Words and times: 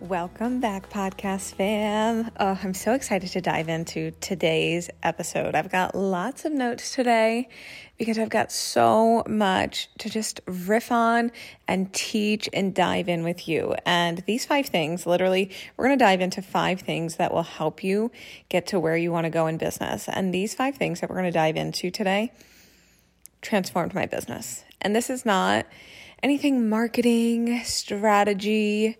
Welcome 0.00 0.60
back, 0.60 0.88
podcast 0.88 1.56
fam. 1.56 2.30
Oh, 2.40 2.58
I'm 2.62 2.72
so 2.72 2.94
excited 2.94 3.32
to 3.32 3.42
dive 3.42 3.68
into 3.68 4.12
today's 4.12 4.88
episode. 5.02 5.54
I've 5.54 5.70
got 5.70 5.94
lots 5.94 6.46
of 6.46 6.52
notes 6.52 6.94
today 6.94 7.50
because 7.98 8.18
I've 8.18 8.30
got 8.30 8.50
so 8.50 9.22
much 9.28 9.90
to 9.98 10.08
just 10.08 10.40
riff 10.46 10.90
on 10.90 11.30
and 11.68 11.92
teach 11.92 12.48
and 12.54 12.74
dive 12.74 13.10
in 13.10 13.24
with 13.24 13.46
you. 13.46 13.74
And 13.84 14.24
these 14.26 14.46
five 14.46 14.68
things, 14.68 15.06
literally, 15.06 15.50
we're 15.76 15.88
going 15.88 15.98
to 15.98 16.02
dive 16.02 16.22
into 16.22 16.40
five 16.40 16.80
things 16.80 17.16
that 17.16 17.30
will 17.30 17.42
help 17.42 17.84
you 17.84 18.10
get 18.48 18.68
to 18.68 18.80
where 18.80 18.96
you 18.96 19.12
want 19.12 19.24
to 19.26 19.30
go 19.30 19.46
in 19.48 19.58
business. 19.58 20.08
And 20.08 20.32
these 20.32 20.54
five 20.54 20.76
things 20.76 21.00
that 21.00 21.10
we're 21.10 21.16
going 21.16 21.30
to 21.30 21.30
dive 21.30 21.56
into 21.56 21.90
today 21.90 22.32
transformed 23.42 23.92
my 23.92 24.06
business. 24.06 24.64
And 24.80 24.96
this 24.96 25.10
is 25.10 25.26
not 25.26 25.66
anything 26.22 26.70
marketing, 26.70 27.62
strategy, 27.64 28.96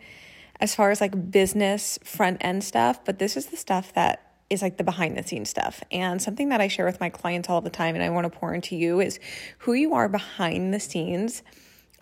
as 0.60 0.74
far 0.74 0.90
as 0.90 1.00
like 1.00 1.30
business 1.30 1.98
front 2.04 2.38
end 2.40 2.62
stuff, 2.62 3.04
but 3.04 3.18
this 3.18 3.36
is 3.36 3.46
the 3.46 3.56
stuff 3.56 3.92
that 3.94 4.30
is 4.50 4.62
like 4.62 4.76
the 4.76 4.84
behind 4.84 5.16
the 5.16 5.22
scenes 5.22 5.48
stuff. 5.48 5.82
And 5.90 6.20
something 6.20 6.50
that 6.50 6.60
I 6.60 6.68
share 6.68 6.84
with 6.84 7.00
my 7.00 7.08
clients 7.08 7.48
all 7.48 7.60
the 7.60 7.70
time 7.70 7.94
and 7.94 8.04
I 8.04 8.10
want 8.10 8.30
to 8.30 8.38
pour 8.38 8.52
into 8.52 8.76
you 8.76 9.00
is 9.00 9.18
who 9.58 9.72
you 9.72 9.94
are 9.94 10.08
behind 10.08 10.74
the 10.74 10.80
scenes 10.80 11.42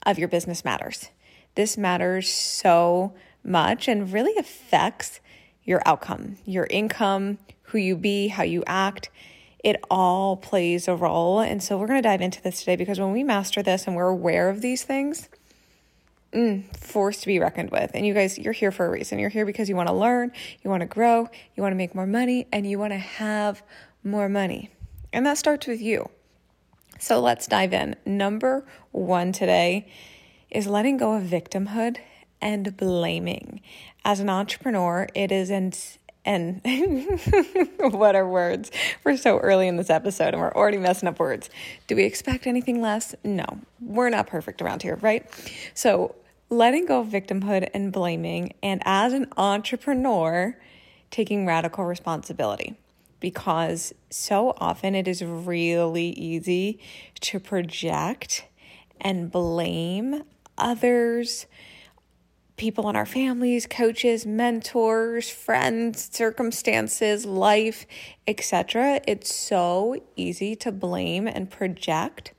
of 0.05 0.19
your 0.19 0.29
business 0.29 0.65
matters. 0.65 1.11
This 1.55 1.77
matters 1.77 2.33
so 2.33 3.15
much 3.45 3.87
and 3.87 4.13
really 4.13 4.37
affects 4.39 5.21
your 5.63 5.83
outcome, 5.85 6.39
your 6.45 6.67
income, 6.71 7.39
who 7.63 7.79
you 7.79 7.97
be, 7.97 8.29
how 8.29 8.43
you 8.43 8.65
act. 8.67 9.11
It 9.63 9.77
all 9.91 10.37
plays 10.37 10.89
a 10.89 10.95
role. 10.95 11.41
And 11.41 11.63
so 11.63 11.77
we're 11.77 11.87
going 11.87 12.03
to 12.03 12.09
dive 12.09 12.23
into 12.23 12.41
this 12.41 12.61
today 12.61 12.77
because 12.77 12.99
when 12.99 13.13
we 13.13 13.23
master 13.23 13.63
this 13.63 13.87
and 13.87 13.95
we're 13.95 14.09
aware 14.09 14.49
of 14.49 14.63
these 14.63 14.85
things, 14.85 15.29
mm, 16.33 16.77
force 16.77 17.21
to 17.21 17.27
be 17.27 17.39
reckoned 17.39 17.71
with. 17.71 17.91
And 17.95 18.07
you 18.07 18.15
guys, 18.15 18.39
you're 18.39 18.53
here 18.53 18.71
for 18.71 18.87
a 18.87 18.91
reason. 18.91 19.19
You're 19.19 19.31
here 19.31 19.47
because 19.47 19.69
you 19.69 19.77
want 19.77 19.89
to 19.89 19.95
learn, 19.95 20.33
you 20.63 20.71
want 20.71 20.81
to 20.83 20.87
grow, 20.87 21.29
you 21.57 21.63
want 21.63 21.73
to 21.73 21.77
make 21.77 21.95
more 21.95 22.07
money, 22.07 22.47
and 22.53 22.69
you 22.69 22.79
want 22.79 22.93
to 22.93 22.99
have 22.99 23.63
more 24.05 24.29
money. 24.29 24.71
And 25.13 25.25
that 25.27 25.39
starts 25.39 25.67
with 25.67 25.81
you. 25.81 26.11
So 26.99 27.21
let's 27.21 27.47
dive 27.47 27.73
in. 27.73 27.97
Number 28.05 28.67
one 28.91 29.33
today 29.33 29.91
is 30.51 30.67
letting 30.67 30.97
go 30.97 31.13
of 31.13 31.25
victimhood 31.25 31.99
and 32.41 32.77
blaming. 32.77 33.61
As 34.05 34.21
an 34.21 34.29
entrepreneur, 34.29 35.07
it 35.15 35.31
is 35.31 35.51
and 36.25 36.61
what 37.79 38.15
are 38.15 38.29
words? 38.29 38.71
We're 39.05 39.17
so 39.17 39.39
early 39.39 39.69
in 39.69 39.77
this 39.77 39.91
episode 39.91 40.35
and 40.35 40.41
we're 40.41 40.53
already 40.53 40.79
messing 40.79 41.09
up 41.09 41.19
words. 41.19 41.49
Do 41.87 41.97
we 41.97 42.05
expect 42.05 42.47
anything 42.47 42.81
less? 42.81 43.15
No, 43.25 43.47
we're 43.81 44.11
not 44.11 44.27
perfect 44.27 44.61
around 44.61 44.83
here, 44.83 44.97
right? 44.97 45.27
So, 45.75 46.15
letting 46.51 46.87
go 46.87 47.01
of 47.01 47.09
victimhood 47.09 47.69
and 47.75 47.93
blaming, 47.93 48.55
and 48.63 48.83
as 48.85 49.13
an 49.13 49.27
entrepreneur, 49.37 50.57
taking 51.11 51.47
radical 51.47 51.85
responsibility 51.85 52.77
because 53.21 53.93
so 54.11 54.55
often 54.59 54.95
it 54.95 55.09
is 55.09 55.23
really 55.23 56.11
easy 56.11 56.79
to 57.21 57.41
project 57.41 58.47
and 59.01 59.31
blame 59.31 60.23
others 60.57 61.47
people 62.59 62.91
in 62.91 62.97
our 62.97 63.07
families, 63.07 63.67
coaches, 63.67 64.27
mentors, 64.27 65.31
friends, 65.31 66.11
circumstances, 66.13 67.25
life, 67.25 67.87
etc. 68.27 69.01
It's 69.07 69.35
so 69.35 70.03
easy 70.17 70.55
to 70.57 70.73
blame 70.73 71.27
and 71.27 71.51
project 71.51 72.35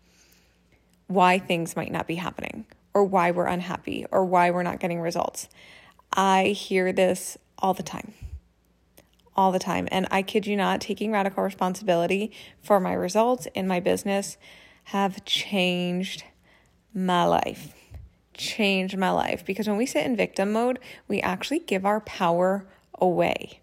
why 1.08 1.40
things 1.40 1.76
might 1.76 1.92
not 1.92 2.06
be 2.06 2.16
happening 2.16 2.66
or 2.94 3.04
why 3.04 3.32
we're 3.32 3.48
unhappy 3.48 4.06
or 4.12 4.24
why 4.26 4.52
we're 4.52 4.64
not 4.64 4.80
getting 4.80 5.02
results. 5.02 5.50
I 6.14 6.48
hear 6.48 6.94
this 6.94 7.38
all 7.58 7.74
the 7.74 7.84
time. 7.84 8.14
All 9.36 9.52
the 9.52 9.60
time. 9.60 9.88
And 9.92 10.08
I 10.12 10.22
kid 10.22 10.46
you 10.46 10.56
not, 10.56 10.82
taking 10.82 11.12
radical 11.12 11.44
responsibility 11.44 12.32
for 12.62 12.80
my 12.80 12.94
results 12.94 13.48
in 13.56 13.68
my 13.68 13.80
business 13.80 14.38
have 14.86 15.24
changed 15.24 16.24
my 16.94 17.26
life 17.26 17.79
changed 18.40 18.98
my 18.98 19.12
life 19.12 19.46
because 19.46 19.68
when 19.68 19.78
we 19.78 19.86
sit 19.86 20.06
in 20.06 20.16
victim 20.16 20.52
mode, 20.52 20.80
we 21.08 21.22
actually 21.22 21.60
give 21.60 21.86
our 21.86 22.00
power 22.02 22.66
away. 23.00 23.60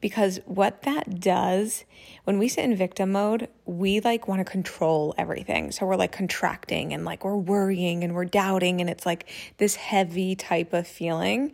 Because 0.00 0.40
what 0.46 0.82
that 0.82 1.20
does, 1.20 1.84
when 2.24 2.38
we 2.38 2.48
sit 2.48 2.64
in 2.64 2.74
victim 2.74 3.12
mode, 3.12 3.48
we 3.66 4.00
like 4.00 4.26
want 4.26 4.40
to 4.40 4.50
control 4.50 5.14
everything. 5.18 5.70
So 5.70 5.86
we're 5.86 5.96
like 5.96 6.10
contracting 6.10 6.92
and 6.92 7.04
like 7.04 7.24
we're 7.24 7.36
worrying 7.36 8.02
and 8.02 8.14
we're 8.14 8.24
doubting, 8.24 8.80
and 8.80 8.90
it's 8.90 9.06
like 9.06 9.28
this 9.58 9.76
heavy 9.76 10.34
type 10.34 10.72
of 10.72 10.88
feeling. 10.88 11.52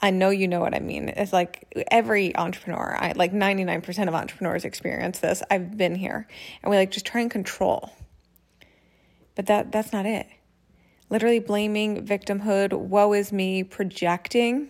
I 0.00 0.10
know 0.10 0.30
you 0.30 0.48
know 0.48 0.60
what 0.60 0.74
I 0.74 0.80
mean. 0.80 1.10
It's 1.10 1.32
like 1.32 1.84
every 1.90 2.34
entrepreneur, 2.36 2.96
I 2.98 3.12
like 3.12 3.32
99% 3.32 4.08
of 4.08 4.14
entrepreneurs 4.14 4.64
experience 4.64 5.18
this. 5.18 5.42
I've 5.50 5.76
been 5.76 5.94
here. 5.94 6.26
And 6.62 6.70
we 6.70 6.76
like 6.76 6.90
just 6.90 7.06
try 7.06 7.20
and 7.20 7.30
control. 7.30 7.90
But 9.34 9.46
that 9.46 9.72
that's 9.72 9.92
not 9.92 10.06
it 10.06 10.26
literally 11.14 11.38
blaming 11.38 12.04
victimhood, 12.04 12.72
woe 12.72 13.12
is 13.12 13.32
me, 13.32 13.62
projecting, 13.62 14.68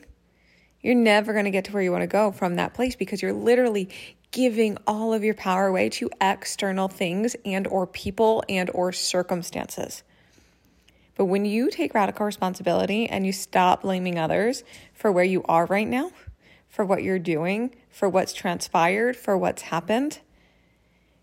you're 0.82 0.94
never 0.94 1.32
going 1.32 1.46
to 1.46 1.50
get 1.50 1.64
to 1.64 1.72
where 1.72 1.82
you 1.82 1.90
want 1.90 2.02
to 2.02 2.06
go 2.06 2.30
from 2.30 2.56
that 2.56 2.74
place 2.74 2.94
because 2.94 3.22
you're 3.22 3.32
literally 3.32 3.88
giving 4.30 4.76
all 4.86 5.14
of 5.14 5.24
your 5.24 5.32
power 5.32 5.68
away 5.68 5.88
to 5.88 6.10
external 6.20 6.86
things 6.86 7.34
and 7.46 7.66
or 7.66 7.86
people 7.86 8.44
and 8.46 8.70
or 8.74 8.92
circumstances. 8.92 10.02
But 11.14 11.24
when 11.24 11.46
you 11.46 11.70
take 11.70 11.94
radical 11.94 12.26
responsibility 12.26 13.08
and 13.08 13.24
you 13.24 13.32
stop 13.32 13.80
blaming 13.80 14.18
others 14.18 14.64
for 14.92 15.10
where 15.10 15.24
you 15.24 15.44
are 15.44 15.64
right 15.64 15.88
now, 15.88 16.10
for 16.68 16.84
what 16.84 17.02
you're 17.02 17.18
doing, 17.18 17.74
for 17.88 18.06
what's 18.06 18.34
transpired, 18.34 19.16
for 19.16 19.38
what's 19.38 19.62
happened, 19.62 20.18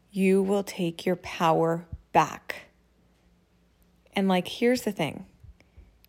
you 0.09 0.41
will 0.41 0.63
take 0.63 1.05
your 1.05 1.17
power 1.17 1.85
back. 2.11 2.70
And 4.13 4.27
like, 4.27 4.47
here's 4.47 4.81
the 4.81 4.91
thing 4.91 5.25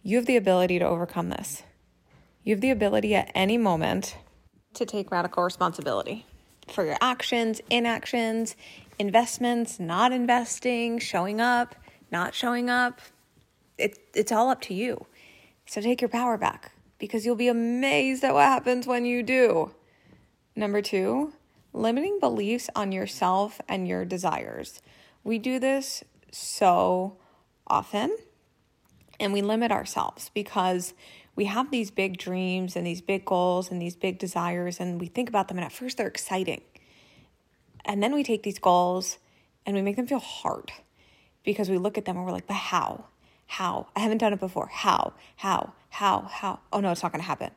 you 0.03 0.17
have 0.17 0.27
the 0.27 0.37
ability 0.37 0.79
to 0.79 0.85
overcome 0.85 1.29
this. 1.31 1.63
You 2.43 2.55
have 2.55 2.61
the 2.61 2.71
ability 2.71 3.15
at 3.15 3.31
any 3.35 3.57
moment 3.57 4.17
to 4.75 4.85
take 4.85 5.11
radical 5.11 5.45
responsibility 5.45 6.27
for 6.69 6.85
your 6.85 6.97
actions, 7.01 7.61
inactions, 7.71 8.57
investments, 8.99 9.79
not 9.79 10.13
investing, 10.13 10.99
showing 10.99 11.41
up, 11.41 11.75
not 12.11 12.35
showing 12.35 12.69
up. 12.69 13.01
It, 13.79 13.99
it's 14.15 14.33
all 14.33 14.49
up 14.49 14.61
to 14.63 14.75
you. 14.75 15.07
So 15.67 15.81
take 15.81 16.01
your 16.01 16.09
power 16.09 16.37
back 16.37 16.73
because 16.99 17.25
you'll 17.25 17.37
be 17.37 17.49
amazed 17.49 18.25
at 18.25 18.35
what 18.35 18.45
happens 18.45 18.87
when 18.87 19.05
you 19.05 19.23
do. 19.23 19.75
Number 20.55 20.83
two, 20.83 21.33
limiting 21.73 22.19
beliefs 22.21 22.69
on 22.75 22.93
yourself 22.93 23.61
and 23.69 23.89
your 23.89 24.05
desires. 24.05 24.83
We 25.25 25.39
do 25.39 25.59
this 25.59 26.05
so 26.31 27.17
often 27.73 28.17
and 29.19 29.33
we 29.33 29.41
limit 29.41 29.73
ourselves 29.73 30.31
because 30.35 30.95
we 31.35 31.47
have 31.47 31.71
these 31.71 31.91
big 31.91 32.19
dreams 32.19 32.77
and 32.77 32.87
these 32.87 33.01
big 33.01 33.25
goals 33.25 33.71
and 33.71 33.81
these 33.81 33.97
big 33.97 34.19
desires 34.19 34.79
and 34.79 35.01
we 35.01 35.07
think 35.07 35.29
about 35.29 35.49
them 35.49 35.57
and 35.57 35.65
at 35.65 35.73
first 35.73 35.97
they're 35.97 36.07
exciting. 36.07 36.61
And 37.85 38.03
then 38.03 38.15
we 38.15 38.23
take 38.23 38.43
these 38.43 38.59
goals 38.59 39.19
and 39.65 39.75
we 39.75 39.83
make 39.83 39.97
them 39.97 40.07
feel 40.07 40.19
hard 40.19 40.71
because 41.45 41.71
we 41.71 41.79
look 41.79 41.97
at 41.97 42.05
them 42.05 42.17
and 42.17 42.27
we're 42.27 42.33
like, 42.33 42.47
but 42.47 42.55
how? 42.55 43.07
How? 43.47 43.89
I 43.97 44.01
haven't 44.01 44.19
done 44.19 44.33
it 44.33 44.41
before. 44.41 44.69
How? 44.71 45.15
How? 45.37 45.73
How? 45.89 46.23
How? 46.31 46.61
Oh 46.73 46.81
no, 46.81 46.93
it's 46.93 47.03
not 47.03 47.13
going 47.13 47.23
to 47.23 47.27
happen. 47.27 47.51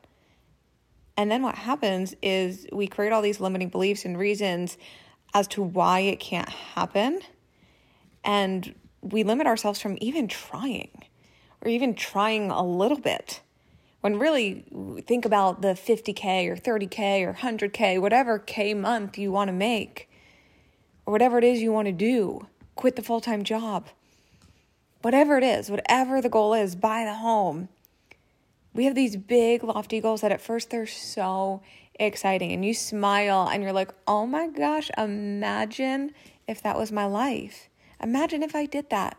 And 1.16 1.30
then 1.30 1.42
what 1.42 1.54
happens 1.54 2.14
is 2.22 2.66
we 2.72 2.86
create 2.86 3.12
all 3.12 3.22
these 3.22 3.40
limiting 3.40 3.68
beliefs 3.68 4.04
and 4.04 4.18
reasons 4.18 4.76
as 5.34 5.46
to 5.48 5.62
why 5.62 6.00
it 6.00 6.20
can't 6.20 6.48
happen. 6.48 7.20
And 8.24 8.74
we 9.10 9.22
limit 9.22 9.46
ourselves 9.46 9.80
from 9.80 9.98
even 10.00 10.28
trying 10.28 11.04
or 11.62 11.68
even 11.68 11.94
trying 11.94 12.50
a 12.50 12.62
little 12.62 12.98
bit. 12.98 13.40
When 14.00 14.18
really 14.18 14.64
think 15.06 15.24
about 15.24 15.62
the 15.62 15.68
50K 15.68 16.48
or 16.48 16.56
30K 16.56 17.22
or 17.22 17.34
100K, 17.34 18.00
whatever 18.00 18.38
K 18.38 18.74
month 18.74 19.18
you 19.18 19.32
want 19.32 19.48
to 19.48 19.52
make, 19.52 20.08
or 21.06 21.12
whatever 21.12 21.38
it 21.38 21.44
is 21.44 21.60
you 21.62 21.72
want 21.72 21.86
to 21.86 21.92
do, 21.92 22.46
quit 22.74 22.96
the 22.96 23.02
full 23.02 23.20
time 23.20 23.42
job, 23.42 23.88
whatever 25.02 25.38
it 25.38 25.44
is, 25.44 25.70
whatever 25.70 26.20
the 26.20 26.28
goal 26.28 26.54
is, 26.54 26.76
buy 26.76 27.04
the 27.04 27.14
home. 27.14 27.68
We 28.74 28.84
have 28.84 28.94
these 28.94 29.16
big, 29.16 29.64
lofty 29.64 30.00
goals 30.00 30.20
that 30.20 30.32
at 30.32 30.40
first 30.40 30.70
they're 30.70 30.86
so 30.86 31.62
exciting, 31.98 32.52
and 32.52 32.64
you 32.64 32.74
smile 32.74 33.48
and 33.50 33.62
you're 33.62 33.72
like, 33.72 33.92
oh 34.06 34.26
my 34.26 34.48
gosh, 34.48 34.90
imagine 34.98 36.12
if 36.46 36.62
that 36.62 36.76
was 36.76 36.92
my 36.92 37.06
life. 37.06 37.68
Imagine 38.02 38.42
if 38.42 38.54
I 38.54 38.66
did 38.66 38.90
that. 38.90 39.18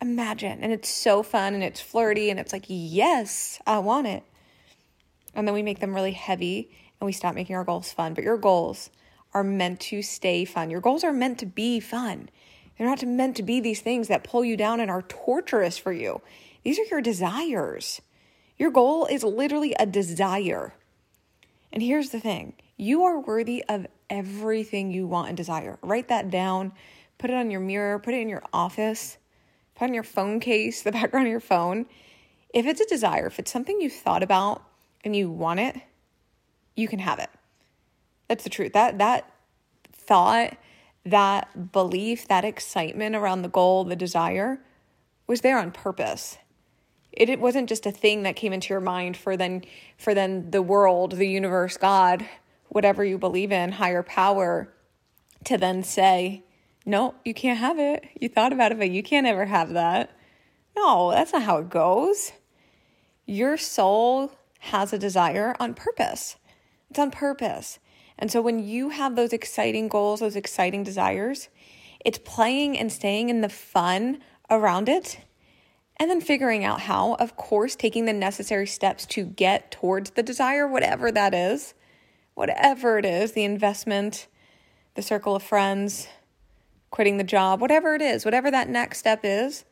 Imagine. 0.00 0.60
And 0.62 0.72
it's 0.72 0.88
so 0.88 1.22
fun 1.22 1.54
and 1.54 1.62
it's 1.62 1.80
flirty 1.80 2.30
and 2.30 2.40
it's 2.40 2.52
like, 2.52 2.64
yes, 2.68 3.60
I 3.66 3.78
want 3.78 4.06
it. 4.06 4.24
And 5.34 5.46
then 5.46 5.54
we 5.54 5.62
make 5.62 5.80
them 5.80 5.94
really 5.94 6.12
heavy 6.12 6.70
and 7.00 7.06
we 7.06 7.12
stop 7.12 7.34
making 7.34 7.56
our 7.56 7.64
goals 7.64 7.92
fun. 7.92 8.14
But 8.14 8.24
your 8.24 8.36
goals 8.36 8.90
are 9.34 9.44
meant 9.44 9.80
to 9.80 10.02
stay 10.02 10.44
fun. 10.44 10.70
Your 10.70 10.80
goals 10.80 11.04
are 11.04 11.12
meant 11.12 11.38
to 11.38 11.46
be 11.46 11.80
fun. 11.80 12.28
They're 12.76 12.86
not 12.86 13.02
meant 13.04 13.36
to 13.36 13.42
be 13.42 13.60
these 13.60 13.80
things 13.80 14.08
that 14.08 14.24
pull 14.24 14.44
you 14.44 14.56
down 14.56 14.80
and 14.80 14.90
are 14.90 15.02
torturous 15.02 15.78
for 15.78 15.92
you. 15.92 16.20
These 16.64 16.78
are 16.78 16.84
your 16.90 17.00
desires. 17.00 18.00
Your 18.56 18.70
goal 18.70 19.06
is 19.06 19.24
literally 19.24 19.74
a 19.78 19.86
desire. 19.86 20.74
And 21.72 21.82
here's 21.82 22.10
the 22.10 22.20
thing 22.20 22.54
you 22.76 23.04
are 23.04 23.20
worthy 23.20 23.64
of 23.68 23.86
everything 24.10 24.90
you 24.90 25.06
want 25.06 25.28
and 25.28 25.36
desire. 25.36 25.78
Write 25.82 26.08
that 26.08 26.30
down, 26.30 26.72
put 27.22 27.30
it 27.30 27.36
on 27.36 27.52
your 27.52 27.60
mirror, 27.60 28.00
put 28.00 28.14
it 28.14 28.20
in 28.20 28.28
your 28.28 28.42
office, 28.52 29.16
put 29.76 29.84
it 29.84 29.88
on 29.88 29.94
your 29.94 30.02
phone 30.02 30.40
case, 30.40 30.82
the 30.82 30.90
background 30.90 31.28
of 31.28 31.30
your 31.30 31.38
phone. 31.40 31.86
If 32.52 32.66
it's 32.66 32.80
a 32.80 32.86
desire, 32.86 33.28
if 33.28 33.38
it's 33.38 33.50
something 33.50 33.80
you've 33.80 33.92
thought 33.92 34.24
about 34.24 34.62
and 35.04 35.14
you 35.14 35.30
want 35.30 35.60
it, 35.60 35.76
you 36.74 36.88
can 36.88 36.98
have 36.98 37.20
it. 37.20 37.30
That's 38.26 38.42
the 38.42 38.50
truth. 38.50 38.72
That 38.72 38.98
that 38.98 39.30
thought, 39.92 40.56
that 41.06 41.70
belief, 41.70 42.26
that 42.26 42.44
excitement 42.44 43.14
around 43.14 43.42
the 43.42 43.48
goal, 43.48 43.84
the 43.84 43.96
desire 43.96 44.60
was 45.28 45.42
there 45.42 45.58
on 45.58 45.70
purpose. 45.70 46.38
It, 47.12 47.28
it 47.28 47.40
wasn't 47.40 47.68
just 47.68 47.86
a 47.86 47.92
thing 47.92 48.24
that 48.24 48.36
came 48.36 48.52
into 48.52 48.74
your 48.74 48.80
mind 48.80 49.16
for 49.16 49.36
then 49.36 49.62
for 49.96 50.12
then 50.12 50.50
the 50.50 50.62
world, 50.62 51.12
the 51.12 51.28
universe, 51.28 51.76
God, 51.76 52.26
whatever 52.68 53.04
you 53.04 53.16
believe 53.16 53.52
in, 53.52 53.72
higher 53.72 54.02
power, 54.02 54.74
to 55.44 55.56
then 55.56 55.84
say, 55.84 56.42
no, 56.84 57.14
you 57.24 57.34
can't 57.34 57.58
have 57.58 57.78
it. 57.78 58.04
You 58.20 58.28
thought 58.28 58.52
about 58.52 58.72
it, 58.72 58.78
but 58.78 58.90
you 58.90 59.02
can't 59.02 59.26
ever 59.26 59.46
have 59.46 59.72
that. 59.74 60.16
No, 60.76 61.10
that's 61.10 61.32
not 61.32 61.42
how 61.42 61.58
it 61.58 61.70
goes. 61.70 62.32
Your 63.26 63.56
soul 63.56 64.32
has 64.58 64.92
a 64.92 64.98
desire 64.98 65.54
on 65.60 65.74
purpose. 65.74 66.36
It's 66.90 66.98
on 66.98 67.10
purpose. 67.10 67.78
And 68.18 68.30
so 68.30 68.40
when 68.40 68.64
you 68.64 68.90
have 68.90 69.16
those 69.16 69.32
exciting 69.32 69.88
goals, 69.88 70.20
those 70.20 70.36
exciting 70.36 70.82
desires, 70.82 71.48
it's 72.04 72.18
playing 72.18 72.78
and 72.78 72.90
staying 72.92 73.28
in 73.28 73.40
the 73.40 73.48
fun 73.48 74.22
around 74.50 74.88
it 74.88 75.20
and 75.96 76.10
then 76.10 76.20
figuring 76.20 76.64
out 76.64 76.80
how, 76.82 77.14
of 77.14 77.36
course, 77.36 77.76
taking 77.76 78.06
the 78.06 78.12
necessary 78.12 78.66
steps 78.66 79.06
to 79.06 79.24
get 79.24 79.70
towards 79.70 80.10
the 80.10 80.22
desire, 80.22 80.66
whatever 80.66 81.12
that 81.12 81.34
is, 81.34 81.74
whatever 82.34 82.98
it 82.98 83.04
is, 83.04 83.32
the 83.32 83.44
investment, 83.44 84.26
the 84.94 85.02
circle 85.02 85.36
of 85.36 85.42
friends, 85.42 86.08
quitting 86.92 87.16
the 87.16 87.24
job, 87.24 87.60
whatever 87.60 87.94
it 87.96 88.02
is, 88.02 88.24
whatever 88.24 88.50
that 88.50 88.68
next 88.68 88.98
step 88.98 89.20
is, 89.24 89.64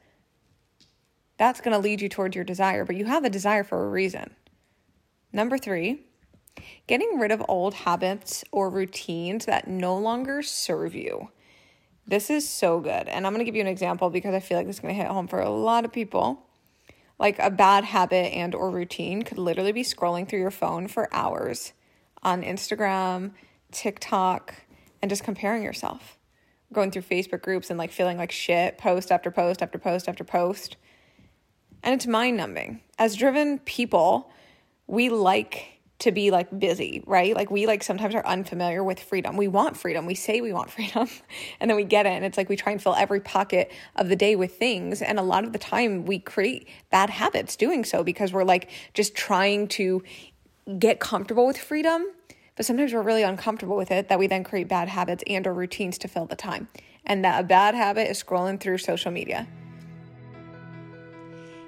that's 1.37 1.61
going 1.61 1.73
to 1.73 1.79
lead 1.79 2.01
you 2.01 2.09
towards 2.09 2.35
your 2.35 2.45
desire. 2.45 2.85
But 2.85 2.97
you 2.97 3.05
have 3.05 3.25
a 3.25 3.31
desire 3.31 3.63
for 3.63 3.85
a 3.85 3.89
reason. 3.89 4.35
Number 5.33 5.59
three, 5.59 6.07
getting 6.87 7.19
rid 7.19 7.31
of 7.31 7.45
old 7.47 7.75
habits 7.75 8.43
or 8.51 8.71
routines 8.71 9.45
that 9.45 9.69
no 9.69 9.97
longer 9.97 10.43
serve 10.43 10.95
you. 10.95 11.31
This 12.07 12.31
is 12.31 12.49
so 12.49 12.81
good. 12.81 13.07
And 13.07 13.27
I'm 13.27 13.33
going 13.35 13.45
to 13.45 13.45
give 13.45 13.55
you 13.55 13.61
an 13.61 13.67
example 13.67 14.09
because 14.11 14.35
I 14.35 14.41
feel 14.41 14.57
like 14.57 14.67
this 14.67 14.77
is 14.77 14.81
going 14.81 14.95
to 14.95 15.01
hit 15.01 15.11
home 15.11 15.29
for 15.29 15.41
a 15.41 15.51
lot 15.51 15.85
of 15.85 15.93
people. 15.93 16.47
Like 17.19 17.39
a 17.39 17.51
bad 17.51 17.85
habit 17.85 18.33
and 18.33 18.55
or 18.55 18.71
routine 18.71 19.23
could 19.23 19.39
literally 19.39 19.73
be 19.73 19.83
scrolling 19.83 20.27
through 20.27 20.41
your 20.41 20.51
phone 20.51 20.89
for 20.89 21.15
hours 21.15 21.75
on 22.23 22.43
Instagram, 22.43 23.33
TikTok, 23.73 24.55
and 25.03 25.11
just 25.11 25.23
comparing 25.23 25.63
yourself. 25.63 26.17
Going 26.73 26.91
through 26.91 27.03
Facebook 27.03 27.43
groups 27.43 27.71
and 27.71 27.79
like 27.79 27.91
feeling 27.93 28.17
like 28.17 28.31
shit, 28.31 28.79
post 28.79 29.11
after 29.11 29.31
post 29.31 29.63
after 29.63 29.79
post 29.79 30.09
after 30.09 30.25
post. 30.25 30.77
And 31.83 31.95
it's 31.95 32.07
mind 32.07 32.37
numbing. 32.37 32.81
As 32.99 33.17
driven 33.17 33.59
people, 33.61 34.31
we 34.87 35.09
like 35.09 35.81
to 36.01 36.13
be 36.13 36.31
like 36.31 36.59
busy, 36.59 37.03
right? 37.07 37.35
Like 37.37 37.51
we 37.51 37.67
like 37.67 37.83
sometimes 37.83 38.15
are 38.15 38.25
unfamiliar 38.27 38.83
with 38.83 39.01
freedom. 39.01 39.37
We 39.37 39.49
want 39.49 39.77
freedom. 39.77 40.07
We 40.07 40.15
say 40.15 40.41
we 40.41 40.53
want 40.53 40.71
freedom 40.77 41.09
and 41.61 41.71
then 41.71 41.77
we 41.77 41.85
get 41.85 42.07
it 42.07 42.11
and 42.11 42.25
it's 42.25 42.37
like 42.37 42.49
we 42.49 42.57
try 42.57 42.73
and 42.73 42.83
fill 42.83 42.95
every 42.95 43.21
pocket 43.21 43.71
of 43.97 44.09
the 44.09 44.17
day 44.17 44.35
with 44.35 44.57
things 44.57 45.03
and 45.03 45.19
a 45.19 45.23
lot 45.23 45.45
of 45.45 45.53
the 45.53 45.59
time 45.59 46.07
we 46.07 46.19
create 46.19 46.69
bad 46.91 47.11
habits 47.11 47.55
doing 47.57 47.85
so 47.85 48.03
because 48.03 48.33
we're 48.33 48.45
like 48.45 48.71
just 48.95 49.15
trying 49.15 49.69
to 49.69 50.03
get 50.79 51.01
comfortable 51.01 51.47
with 51.47 51.59
freedom, 51.59 52.07
but 52.61 52.67
sometimes 52.67 52.93
we're 52.93 53.01
really 53.01 53.23
uncomfortable 53.23 53.75
with 53.75 53.91
it 53.91 54.11
that 54.11 54.19
we 54.19 54.27
then 54.27 54.45
create 54.45 54.69
bad 54.69 54.87
habits 54.87 55.25
and 55.27 55.47
or 55.47 55.55
routines 55.55 55.97
to 55.97 56.07
fill 56.07 56.27
the 56.27 56.37
time. 56.37 56.69
And 57.07 57.25
that 57.25 57.41
a 57.41 57.43
bad 57.43 57.75
habit 57.75 58.11
is 58.11 58.23
scrolling 58.23 58.61
through 58.61 58.77
social 58.77 59.11
media. 59.11 59.49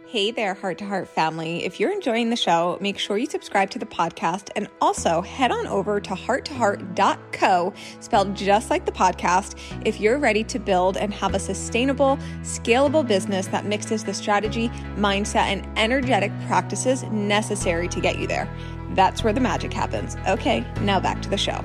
Hey 0.07 0.31
there, 0.33 0.53
Heart 0.53 0.77
to 0.77 0.85
Heart 0.85 1.09
family. 1.09 1.65
If 1.65 1.81
you're 1.81 1.91
enjoying 1.91 2.29
the 2.29 2.37
show, 2.37 2.77
make 2.83 2.99
sure 2.99 3.17
you 3.17 3.25
subscribe 3.25 3.71
to 3.71 3.79
the 3.79 3.87
podcast 3.87 4.51
and 4.55 4.69
also 4.83 5.23
head 5.23 5.51
on 5.51 5.67
over 5.67 5.99
to 5.99 6.11
hearttoheart.co, 6.11 7.73
spelled 8.01 8.37
just 8.37 8.69
like 8.69 8.85
the 8.85 8.93
podcast, 8.93 9.59
if 9.87 9.99
you're 9.99 10.19
ready 10.19 10.45
to 10.45 10.59
build 10.59 10.99
and 10.99 11.15
have 11.15 11.35
a 11.35 11.39
sustainable, 11.39 12.19
scalable 12.43 13.09
business 13.09 13.47
that 13.47 13.65
mixes 13.65 14.05
the 14.05 14.13
strategy, 14.13 14.69
mindset, 14.97 15.47
and 15.47 15.67
energetic 15.79 16.31
practices 16.47 17.03
necessary 17.05 17.89
to 17.89 17.99
get 17.99 18.19
you 18.19 18.27
there. 18.27 18.47
That's 18.95 19.25
where 19.25 19.33
the 19.33 19.41
magic 19.41 19.73
happens. 19.73 20.17
Okay, 20.29 20.65
now 20.81 21.01
back 21.01 21.23
to 21.23 21.29
the 21.29 21.39
show. 21.39 21.65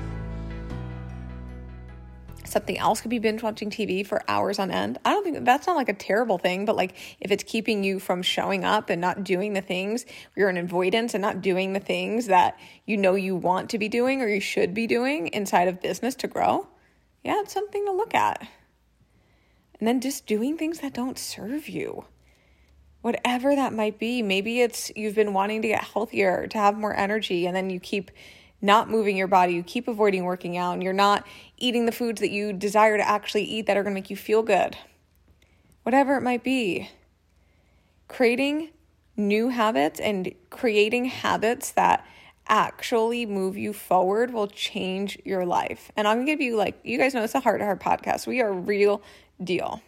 Something 2.48 2.78
else 2.78 3.02
could 3.02 3.10
be 3.10 3.18
binge 3.18 3.42
watching 3.42 3.68
TV 3.68 4.06
for 4.06 4.22
hours 4.26 4.58
on 4.58 4.70
end. 4.70 4.98
I 5.04 5.10
don't 5.10 5.22
think 5.22 5.44
that's 5.44 5.66
not 5.66 5.76
like 5.76 5.90
a 5.90 5.94
terrible 5.94 6.38
thing, 6.38 6.64
but 6.64 6.76
like 6.76 6.96
if 7.20 7.30
it's 7.30 7.44
keeping 7.44 7.84
you 7.84 7.98
from 7.98 8.22
showing 8.22 8.64
up 8.64 8.88
and 8.88 9.02
not 9.02 9.22
doing 9.22 9.52
the 9.52 9.60
things, 9.60 10.06
you're 10.34 10.48
in 10.48 10.56
avoidance 10.56 11.12
and 11.12 11.20
not 11.20 11.42
doing 11.42 11.74
the 11.74 11.80
things 11.80 12.26
that 12.26 12.58
you 12.86 12.96
know 12.96 13.14
you 13.14 13.36
want 13.36 13.68
to 13.70 13.78
be 13.78 13.90
doing 13.90 14.22
or 14.22 14.28
you 14.28 14.40
should 14.40 14.72
be 14.72 14.86
doing 14.86 15.26
inside 15.28 15.68
of 15.68 15.82
business 15.82 16.14
to 16.16 16.26
grow, 16.26 16.66
yeah, 17.22 17.40
it's 17.40 17.52
something 17.52 17.84
to 17.84 17.92
look 17.92 18.14
at. 18.14 18.40
And 19.78 19.86
then 19.86 20.00
just 20.00 20.26
doing 20.26 20.56
things 20.56 20.80
that 20.80 20.94
don't 20.94 21.18
serve 21.18 21.68
you 21.68 22.06
whatever 23.08 23.56
that 23.56 23.72
might 23.72 23.98
be. 23.98 24.20
Maybe 24.20 24.60
it's 24.60 24.92
you've 24.94 25.14
been 25.14 25.32
wanting 25.32 25.62
to 25.62 25.68
get 25.68 25.82
healthier, 25.82 26.46
to 26.48 26.58
have 26.58 26.76
more 26.76 26.94
energy, 26.94 27.46
and 27.46 27.56
then 27.56 27.70
you 27.70 27.80
keep 27.80 28.10
not 28.60 28.90
moving 28.90 29.16
your 29.16 29.26
body, 29.26 29.54
you 29.54 29.62
keep 29.62 29.88
avoiding 29.88 30.24
working 30.24 30.58
out, 30.58 30.72
and 30.72 30.82
you're 30.82 30.92
not 30.92 31.26
eating 31.56 31.86
the 31.86 31.92
foods 31.92 32.20
that 32.20 32.28
you 32.28 32.52
desire 32.52 32.98
to 32.98 33.08
actually 33.08 33.44
eat 33.44 33.64
that 33.64 33.78
are 33.78 33.82
going 33.82 33.94
to 33.94 33.98
make 33.98 34.10
you 34.10 34.16
feel 34.16 34.42
good. 34.42 34.76
Whatever 35.84 36.16
it 36.16 36.22
might 36.22 36.44
be. 36.44 36.90
Creating 38.08 38.68
new 39.16 39.48
habits 39.48 39.98
and 40.00 40.34
creating 40.50 41.06
habits 41.06 41.70
that 41.70 42.06
actually 42.46 43.24
move 43.24 43.56
you 43.56 43.72
forward 43.72 44.34
will 44.34 44.48
change 44.48 45.18
your 45.24 45.46
life. 45.46 45.90
And 45.96 46.06
I'm 46.06 46.18
to 46.18 46.24
give 46.26 46.42
you, 46.42 46.56
like, 46.56 46.78
you 46.84 46.98
guys 46.98 47.14
know 47.14 47.24
it's 47.24 47.34
a 47.34 47.40
heart 47.40 47.60
to 47.60 47.64
heart 47.64 47.80
podcast. 47.80 48.26
We 48.26 48.42
are 48.42 48.52
real 48.52 49.00
deal. 49.42 49.80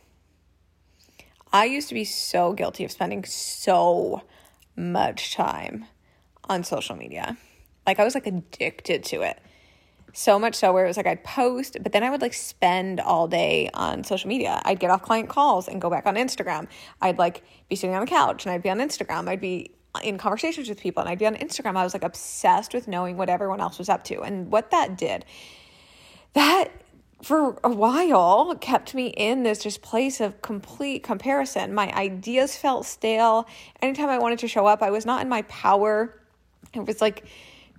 I 1.52 1.64
used 1.64 1.88
to 1.88 1.94
be 1.94 2.04
so 2.04 2.52
guilty 2.52 2.84
of 2.84 2.92
spending 2.92 3.24
so 3.24 4.22
much 4.76 5.34
time 5.34 5.86
on 6.44 6.64
social 6.64 6.96
media. 6.96 7.36
Like 7.86 7.98
I 7.98 8.04
was 8.04 8.14
like 8.14 8.26
addicted 8.26 9.04
to 9.04 9.22
it. 9.22 9.38
So 10.12 10.38
much 10.38 10.56
so 10.56 10.72
where 10.72 10.84
it 10.84 10.88
was 10.88 10.96
like 10.96 11.06
I'd 11.06 11.22
post, 11.22 11.76
but 11.82 11.92
then 11.92 12.02
I 12.02 12.10
would 12.10 12.20
like 12.20 12.34
spend 12.34 13.00
all 13.00 13.28
day 13.28 13.70
on 13.74 14.02
social 14.02 14.28
media. 14.28 14.60
I'd 14.64 14.80
get 14.80 14.90
off 14.90 15.02
client 15.02 15.28
calls 15.28 15.68
and 15.68 15.80
go 15.80 15.88
back 15.88 16.06
on 16.06 16.16
Instagram. 16.16 16.68
I'd 17.00 17.18
like 17.18 17.42
be 17.68 17.76
sitting 17.76 17.94
on 17.94 18.00
the 18.00 18.10
couch 18.10 18.44
and 18.44 18.52
I'd 18.52 18.62
be 18.62 18.70
on 18.70 18.78
Instagram. 18.78 19.28
I'd 19.28 19.40
be 19.40 19.72
in 20.02 20.18
conversations 20.18 20.68
with 20.68 20.80
people 20.80 21.00
and 21.00 21.08
I'd 21.08 21.18
be 21.18 21.26
on 21.26 21.36
Instagram. 21.36 21.76
I 21.76 21.84
was 21.84 21.94
like 21.94 22.04
obsessed 22.04 22.74
with 22.74 22.88
knowing 22.88 23.16
what 23.16 23.28
everyone 23.28 23.60
else 23.60 23.78
was 23.78 23.88
up 23.88 24.04
to. 24.04 24.20
And 24.20 24.50
what 24.50 24.70
that 24.70 24.96
did, 24.98 25.24
that 26.32 26.70
for 27.22 27.58
a 27.62 27.68
while 27.68 28.54
kept 28.56 28.94
me 28.94 29.08
in 29.08 29.42
this 29.42 29.62
just 29.62 29.82
place 29.82 30.20
of 30.20 30.40
complete 30.42 31.02
comparison. 31.02 31.74
My 31.74 31.92
ideas 31.92 32.56
felt 32.56 32.86
stale. 32.86 33.46
Anytime 33.82 34.08
I 34.08 34.18
wanted 34.18 34.38
to 34.40 34.48
show 34.48 34.66
up, 34.66 34.82
I 34.82 34.90
was 34.90 35.04
not 35.04 35.22
in 35.22 35.28
my 35.28 35.42
power. 35.42 36.18
It 36.72 36.86
was 36.86 37.00
like 37.00 37.24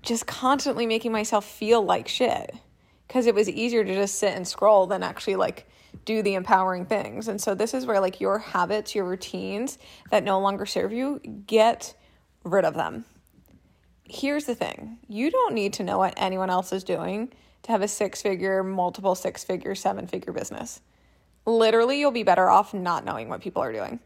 just 0.01 0.27
constantly 0.27 0.85
making 0.85 1.11
myself 1.11 1.45
feel 1.45 1.81
like 1.81 2.07
shit 2.07 2.55
because 3.07 3.25
it 3.25 3.35
was 3.35 3.49
easier 3.49 3.83
to 3.83 3.93
just 3.93 4.19
sit 4.19 4.35
and 4.35 4.47
scroll 4.47 4.87
than 4.87 5.03
actually 5.03 5.35
like 5.35 5.67
do 6.05 6.21
the 6.21 6.35
empowering 6.35 6.85
things. 6.85 7.27
And 7.27 7.41
so 7.41 7.53
this 7.55 7.73
is 7.73 7.85
where 7.85 7.99
like 7.99 8.21
your 8.21 8.39
habits, 8.39 8.95
your 8.95 9.05
routines 9.05 9.77
that 10.09 10.23
no 10.23 10.39
longer 10.39 10.65
serve 10.65 10.93
you, 10.93 11.19
get 11.47 11.95
rid 12.43 12.65
of 12.65 12.73
them. 12.73 13.05
Here's 14.03 14.45
the 14.45 14.55
thing. 14.55 14.97
You 15.07 15.31
don't 15.31 15.53
need 15.53 15.73
to 15.73 15.83
know 15.83 15.97
what 15.97 16.13
anyone 16.17 16.49
else 16.49 16.71
is 16.73 16.83
doing 16.83 17.31
to 17.63 17.71
have 17.71 17.81
a 17.81 17.87
six-figure, 17.87 18.63
multiple 18.63 19.15
six-figure, 19.15 19.75
seven-figure 19.75 20.33
business. 20.33 20.81
Literally, 21.45 21.99
you'll 21.99 22.11
be 22.11 22.23
better 22.23 22.49
off 22.49 22.73
not 22.73 23.05
knowing 23.05 23.29
what 23.29 23.41
people 23.41 23.61
are 23.61 23.73
doing. 23.73 23.99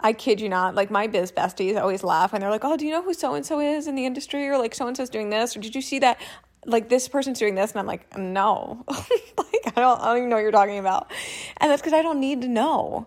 I 0.00 0.12
kid 0.12 0.40
you 0.40 0.48
not, 0.48 0.74
like 0.74 0.90
my 0.90 1.06
biz 1.06 1.32
besties 1.32 1.80
always 1.80 2.02
laugh 2.02 2.32
and 2.32 2.42
they're 2.42 2.50
like, 2.50 2.64
"Oh, 2.64 2.76
do 2.76 2.84
you 2.84 2.90
know 2.90 3.02
who 3.02 3.14
so 3.14 3.34
and 3.34 3.46
so 3.46 3.60
is 3.60 3.86
in 3.86 3.94
the 3.94 4.04
industry?" 4.04 4.46
Or 4.48 4.58
like, 4.58 4.74
"So 4.74 4.86
and 4.86 4.96
so's 4.96 5.08
doing 5.08 5.30
this," 5.30 5.56
or 5.56 5.60
"Did 5.60 5.74
you 5.74 5.80
see 5.80 6.00
that?" 6.00 6.20
Like 6.66 6.88
this 6.88 7.08
person's 7.08 7.38
doing 7.38 7.54
this, 7.54 7.70
and 7.70 7.80
I'm 7.80 7.86
like, 7.86 8.18
"No." 8.18 8.84
like 8.88 9.34
like, 9.38 9.76
I 9.76 9.80
don't, 9.80 10.00
I 10.00 10.06
don't 10.06 10.18
even 10.18 10.28
know 10.30 10.36
what 10.36 10.42
you're 10.42 10.50
talking 10.50 10.78
about. 10.78 11.10
And 11.58 11.70
that's 11.70 11.80
because 11.80 11.92
I 11.94 12.02
don't 12.02 12.20
need 12.20 12.42
to 12.42 12.48
know. 12.48 13.06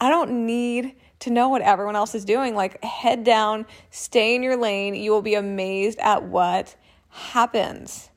I 0.00 0.08
don't 0.10 0.46
need 0.46 0.94
to 1.20 1.30
know 1.30 1.48
what 1.48 1.62
everyone 1.62 1.96
else 1.96 2.14
is 2.14 2.24
doing. 2.24 2.54
Like, 2.54 2.82
head 2.82 3.24
down, 3.24 3.66
stay 3.90 4.34
in 4.34 4.42
your 4.42 4.56
lane. 4.56 4.94
You 4.94 5.12
will 5.12 5.22
be 5.22 5.34
amazed 5.34 5.98
at 6.00 6.24
what 6.24 6.74
happens. 7.10 8.10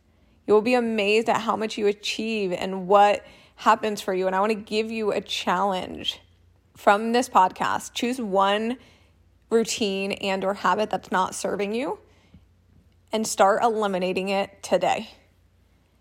You 0.45 0.53
will 0.53 0.61
be 0.61 0.73
amazed 0.73 1.29
at 1.29 1.41
how 1.41 1.55
much 1.55 1.77
you 1.77 1.87
achieve 1.87 2.51
and 2.51 2.87
what 2.87 3.25
happens 3.55 4.01
for 4.01 4.13
you. 4.13 4.27
And 4.27 4.35
I 4.35 4.39
want 4.39 4.51
to 4.51 4.55
give 4.55 4.91
you 4.91 5.11
a 5.11 5.21
challenge 5.21 6.19
from 6.75 7.13
this 7.13 7.29
podcast. 7.29 7.93
Choose 7.93 8.19
one 8.19 8.77
routine 9.49 10.13
and 10.13 10.43
or 10.43 10.53
habit 10.53 10.89
that's 10.89 11.11
not 11.11 11.33
serving 11.33 11.73
you 11.73 11.99
and 13.11 13.25
start 13.25 13.63
eliminating 13.63 14.29
it 14.29 14.61
today. 14.61 15.09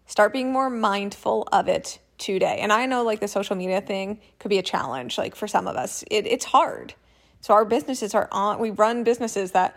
Start 0.07 0.33
being 0.33 0.53
more 0.53 0.69
mindful 0.69 1.49
of 1.53 1.69
it 1.69 1.99
today. 2.19 2.59
And 2.61 2.73
I 2.73 2.87
know 2.87 3.03
like 3.05 3.21
the 3.21 3.29
social 3.29 3.57
media 3.57 3.81
thing 3.81 4.21
could 4.39 4.49
be 4.49 4.59
a 4.59 4.63
challenge 4.63 5.17
like 5.19 5.35
for 5.35 5.49
some 5.49 5.67
of 5.67 5.77
us. 5.77 6.05
It, 6.11 6.27
it's 6.27 6.45
hard. 6.45 6.95
So 7.41 7.55
our 7.55 7.65
businesses 7.65 8.15
are 8.15 8.29
on 8.33 8.59
we 8.59 8.71
run 8.71 9.05
businesses 9.05 9.53
that 9.53 9.77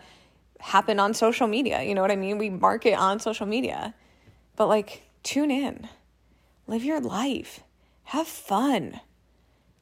happen 0.60 0.98
on 0.98 1.14
social 1.14 1.46
media. 1.46 1.82
You 1.82 1.94
know 1.94 2.02
what 2.02 2.10
I 2.10 2.16
mean? 2.16 2.38
We 2.38 2.50
market 2.50 2.94
on 2.94 3.20
social 3.20 3.46
media. 3.46 3.94
But 4.58 4.66
like 4.66 5.04
tune 5.22 5.52
in. 5.52 5.88
Live 6.66 6.84
your 6.84 7.00
life. 7.00 7.60
Have 8.02 8.26
fun. 8.26 9.00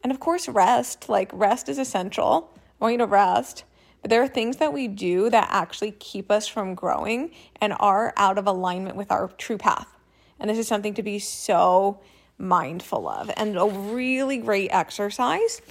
And 0.03 0.13
of 0.13 0.21
course 0.21 0.49
rest. 0.49 1.09
Like 1.09 1.31
rest 1.33 1.71
is 1.71 1.79
essential. 1.79 2.53
I 2.55 2.85
want 2.85 2.93
you 2.93 2.99
to 2.99 3.07
rest. 3.07 3.65
But 4.03 4.11
there 4.11 4.23
are 4.23 4.29
things 4.29 4.59
that 4.59 4.75
we 4.75 4.87
do 4.87 5.31
that 5.31 5.49
actually 5.51 5.93
keep 5.93 6.31
us 6.31 6.47
from 6.47 6.75
growing 6.75 7.33
and 7.59 7.75
are 7.81 8.13
out 8.19 8.37
of 8.37 8.47
alignment 8.47 8.97
with 8.97 9.11
our 9.11 9.29
true 9.39 9.57
path. 9.57 9.89
And 10.39 10.51
this 10.51 10.59
is 10.59 10.69
something 10.69 10.93
to 10.95 11.03
be 11.03 11.19
so 11.21 12.01
mindful 12.37 13.09
of. 13.09 13.31
And 13.35 13.57
a 13.57 13.65
really 13.65 14.37
great 14.37 14.69
exercise 14.73 15.63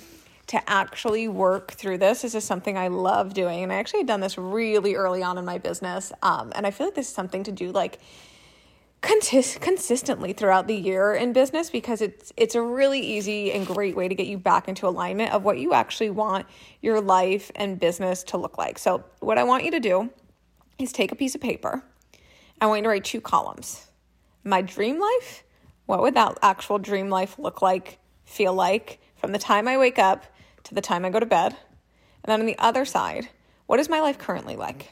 to 0.48 0.68
actually 0.68 1.28
work 1.28 1.74
through 1.74 2.00
this. 2.00 2.24
This 2.24 2.34
is 2.34 2.44
something 2.44 2.76
I 2.76 2.88
love 2.88 3.36
doing. 3.36 3.62
And 3.62 3.72
I 3.72 3.76
actually 3.76 4.00
had 4.00 4.08
done 4.08 4.22
this 4.22 4.36
really 4.36 4.96
early 4.96 5.22
on 5.22 5.38
in 5.38 5.46
my 5.46 5.60
business. 5.60 6.12
Um, 6.24 6.52
and 6.56 6.66
I 6.66 6.72
feel 6.72 6.88
like 6.88 6.96
this 6.96 7.08
is 7.08 7.14
something 7.14 7.44
to 7.44 7.52
do 7.52 7.72
like 7.72 8.00
consist- 9.06 9.62
consistently 9.62 10.34
throughout 10.34 10.68
the 10.68 10.76
year 10.76 11.14
in 11.14 11.32
business 11.32 11.70
because 11.70 12.02
it's 12.02 12.34
it's 12.36 12.56
a 12.56 12.62
really 12.62 13.00
easy 13.00 13.52
and 13.52 13.66
great 13.66 13.96
way 13.96 14.08
to 14.08 14.16
get 14.16 14.28
you 14.28 14.38
back 14.38 14.68
into 14.68 14.88
alignment 14.88 15.32
of 15.32 15.44
what 15.44 15.60
you 15.60 15.74
actually 15.74 16.10
want 16.10 16.46
your 16.82 17.00
life 17.00 17.52
and 17.56 17.80
business 17.80 18.24
to 18.24 18.38
look 18.38 18.58
like. 18.58 18.80
So, 18.80 19.04
what 19.20 19.38
I 19.38 19.44
want 19.44 19.64
you 19.64 19.72
to 19.72 19.80
do 19.80 20.10
is 20.80 20.92
take 20.92 21.12
a 21.12 21.16
piece 21.16 21.36
of 21.36 21.42
paper. 21.42 21.84
I 22.60 22.66
want 22.66 22.80
you 22.80 22.84
to 22.84 22.90
write 22.90 23.06
two 23.06 23.22
columns. 23.22 23.88
My 24.44 24.62
dream 24.62 25.00
life, 25.00 25.44
what 25.86 26.02
would 26.02 26.16
that 26.16 26.38
actual 26.42 26.80
dream 26.80 27.10
life 27.10 27.38
look 27.38 27.62
like, 27.62 28.00
feel 28.26 28.54
like 28.54 29.00
from 29.16 29.32
the 29.32 29.40
time 29.40 29.68
I 29.68 29.78
wake 29.78 30.00
up 30.00 30.26
to 30.64 30.76
the 30.76 30.82
time 30.82 31.06
I 31.06 31.10
go 31.10 31.20
to 31.20 31.26
bed? 31.26 31.56
And 32.24 32.32
then 32.32 32.40
on 32.40 32.46
the 32.46 32.58
other 32.58 32.86
side, 32.86 33.30
what 33.68 33.80
is 33.80 33.90
my 33.90 34.02
life 34.02 34.18
currently 34.18 34.56
like? 34.56 34.92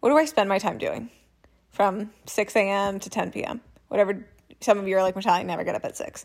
What 0.00 0.10
do 0.10 0.16
I 0.16 0.24
spend 0.24 0.48
my 0.48 0.58
time 0.58 0.78
doing? 0.78 1.10
From 1.76 2.10
6 2.24 2.56
a.m. 2.56 2.98
to 3.00 3.10
10 3.10 3.32
p.m. 3.32 3.60
Whatever 3.88 4.26
some 4.60 4.78
of 4.78 4.88
you 4.88 4.96
are 4.96 5.02
like, 5.02 5.14
Michelle, 5.14 5.34
I 5.34 5.42
never 5.42 5.62
get 5.62 5.74
up 5.74 5.84
at 5.84 5.94
6. 5.94 6.24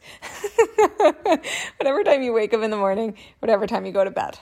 whatever 1.77 2.03
time 2.03 2.23
you 2.23 2.31
wake 2.31 2.53
up 2.53 2.61
in 2.61 2.71
the 2.71 2.77
morning, 2.77 3.17
whatever 3.39 3.67
time 3.67 3.85
you 3.85 3.91
go 3.91 4.03
to 4.03 4.11
bed. 4.11 4.39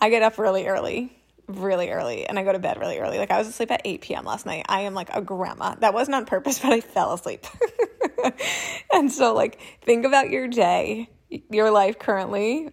I 0.00 0.08
get 0.08 0.22
up 0.22 0.38
really 0.38 0.66
early, 0.66 1.14
really 1.46 1.90
early, 1.90 2.26
and 2.26 2.38
I 2.38 2.42
go 2.42 2.52
to 2.52 2.58
bed 2.58 2.78
really 2.78 2.98
early. 2.98 3.18
Like 3.18 3.30
I 3.30 3.36
was 3.36 3.48
asleep 3.48 3.70
at 3.70 3.82
8 3.84 4.00
p.m. 4.00 4.24
last 4.24 4.46
night. 4.46 4.64
I 4.66 4.80
am 4.80 4.94
like 4.94 5.10
a 5.14 5.20
grandma. 5.20 5.74
That 5.74 5.92
wasn't 5.92 6.14
on 6.14 6.24
purpose, 6.24 6.58
but 6.62 6.72
I 6.72 6.80
fell 6.80 7.12
asleep. 7.12 7.44
and 8.92 9.12
so, 9.12 9.34
like, 9.34 9.60
think 9.82 10.06
about 10.06 10.30
your 10.30 10.48
day, 10.48 11.10
your 11.50 11.70
life 11.70 11.98
currently. 11.98 12.70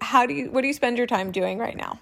How 0.00 0.26
do 0.26 0.34
you, 0.34 0.50
what 0.50 0.60
do 0.60 0.66
you 0.66 0.74
spend 0.74 0.98
your 0.98 1.06
time 1.06 1.32
doing 1.32 1.58
right 1.58 1.76
now? 1.76 2.00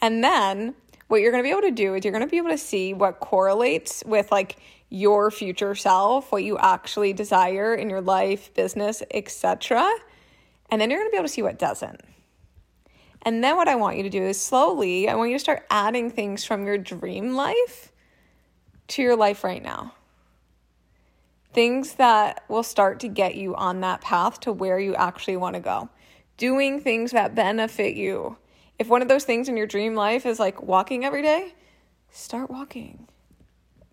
And 0.00 0.24
then 0.24 0.74
what 1.10 1.22
you're 1.22 1.32
going 1.32 1.42
to 1.42 1.46
be 1.46 1.50
able 1.50 1.62
to 1.62 1.72
do 1.72 1.96
is 1.96 2.04
you're 2.04 2.12
going 2.12 2.24
to 2.24 2.30
be 2.30 2.36
able 2.36 2.50
to 2.50 2.58
see 2.58 2.94
what 2.94 3.18
correlates 3.18 4.04
with 4.06 4.30
like 4.30 4.58
your 4.90 5.32
future 5.32 5.74
self, 5.74 6.30
what 6.30 6.44
you 6.44 6.56
actually 6.56 7.12
desire 7.12 7.74
in 7.74 7.90
your 7.90 8.00
life, 8.00 8.54
business, 8.54 9.02
etc. 9.10 9.92
And 10.70 10.80
then 10.80 10.88
you're 10.88 11.00
going 11.00 11.08
to 11.08 11.10
be 11.10 11.16
able 11.16 11.26
to 11.26 11.32
see 11.32 11.42
what 11.42 11.58
doesn't. 11.58 12.00
And 13.22 13.42
then 13.42 13.56
what 13.56 13.66
I 13.66 13.74
want 13.74 13.96
you 13.96 14.04
to 14.04 14.08
do 14.08 14.22
is 14.22 14.40
slowly, 14.40 15.08
I 15.08 15.16
want 15.16 15.30
you 15.30 15.36
to 15.36 15.40
start 15.40 15.66
adding 15.68 16.10
things 16.10 16.44
from 16.44 16.64
your 16.64 16.78
dream 16.78 17.34
life 17.34 17.90
to 18.88 19.02
your 19.02 19.16
life 19.16 19.42
right 19.42 19.64
now. 19.64 19.94
Things 21.52 21.94
that 21.94 22.44
will 22.48 22.62
start 22.62 23.00
to 23.00 23.08
get 23.08 23.34
you 23.34 23.56
on 23.56 23.80
that 23.80 24.00
path 24.00 24.38
to 24.40 24.52
where 24.52 24.78
you 24.78 24.94
actually 24.94 25.38
want 25.38 25.54
to 25.54 25.60
go. 25.60 25.88
Doing 26.36 26.80
things 26.80 27.10
that 27.10 27.34
benefit 27.34 27.96
you 27.96 28.36
if 28.80 28.88
one 28.88 29.02
of 29.02 29.08
those 29.08 29.24
things 29.24 29.46
in 29.50 29.58
your 29.58 29.66
dream 29.66 29.94
life 29.94 30.24
is 30.24 30.40
like 30.40 30.62
walking 30.62 31.04
every 31.04 31.20
day, 31.20 31.54
start 32.10 32.50
walking. 32.50 33.06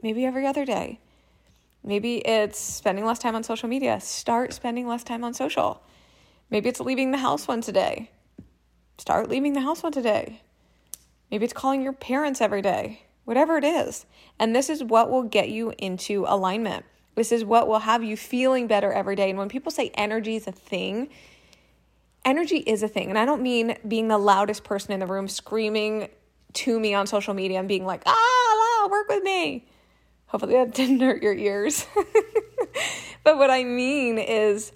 Maybe 0.02 0.26
every 0.26 0.48
other 0.48 0.64
day. 0.64 1.02
Maybe 1.84 2.26
it's 2.26 2.58
spending 2.58 3.04
less 3.04 3.20
time 3.20 3.36
on 3.36 3.44
social 3.44 3.68
media. 3.68 4.00
Start 4.00 4.54
spending 4.54 4.88
less 4.88 5.04
time 5.04 5.26
on 5.26 5.34
social. 5.34 5.84
Maybe 6.50 6.70
it's 6.70 6.80
leaving 6.80 7.12
the 7.12 7.18
house 7.18 7.50
once 7.50 7.68
a 7.68 7.74
day. 7.74 8.12
Start 8.98 9.30
leaving 9.30 9.52
the 9.52 9.60
house 9.60 9.84
once 9.84 9.98
a 9.98 10.02
day. 10.02 10.42
Maybe 11.30 11.44
it's 11.44 11.54
calling 11.54 11.82
your 11.82 11.92
parents 11.92 12.40
every 12.40 12.62
day. 12.62 13.02
Whatever 13.26 13.58
it 13.58 13.66
is. 13.66 14.06
And 14.40 14.56
this 14.56 14.70
is 14.70 14.86
what 14.86 15.12
will 15.12 15.24
get 15.24 15.50
you 15.50 15.74
into 15.78 16.24
alignment. 16.30 16.86
This 17.16 17.34
is 17.34 17.44
what 17.44 17.68
will 17.68 17.80
have 17.80 18.06
you 18.06 18.16
feeling 18.16 18.68
better 18.68 18.94
every 18.94 19.18
day. 19.18 19.32
And 19.32 19.38
when 19.38 19.50
people 19.50 19.72
say 19.72 19.92
energy 19.96 20.38
is 20.38 20.48
a 20.48 20.54
thing, 20.54 21.10
energy 22.28 22.58
is 22.58 22.84
a 22.84 22.88
thing. 22.88 23.10
And 23.10 23.18
I 23.18 23.26
don't 23.26 23.42
mean 23.42 23.78
being 23.88 24.10
the 24.10 24.18
loudest 24.18 24.64
person 24.66 24.92
in 24.92 25.00
the 25.00 25.08
room 25.08 25.28
screaming 25.28 26.10
to 26.54 26.80
me 26.80 26.94
on 26.94 27.08
social 27.08 27.34
media 27.34 27.58
and 27.58 27.68
being 27.68 27.86
like, 27.86 28.04
ah, 28.06 28.82
la, 28.84 28.92
work 28.92 29.08
with 29.08 29.24
me. 29.24 29.66
Hopefully 30.28 30.54
that 30.54 30.74
didn't 30.76 31.00
hurt 31.00 31.24
your 31.24 31.34
ears. 31.34 31.88
but 33.24 33.38
what 33.38 33.50
I 33.50 33.64
mean 33.64 34.18
is 34.20 34.74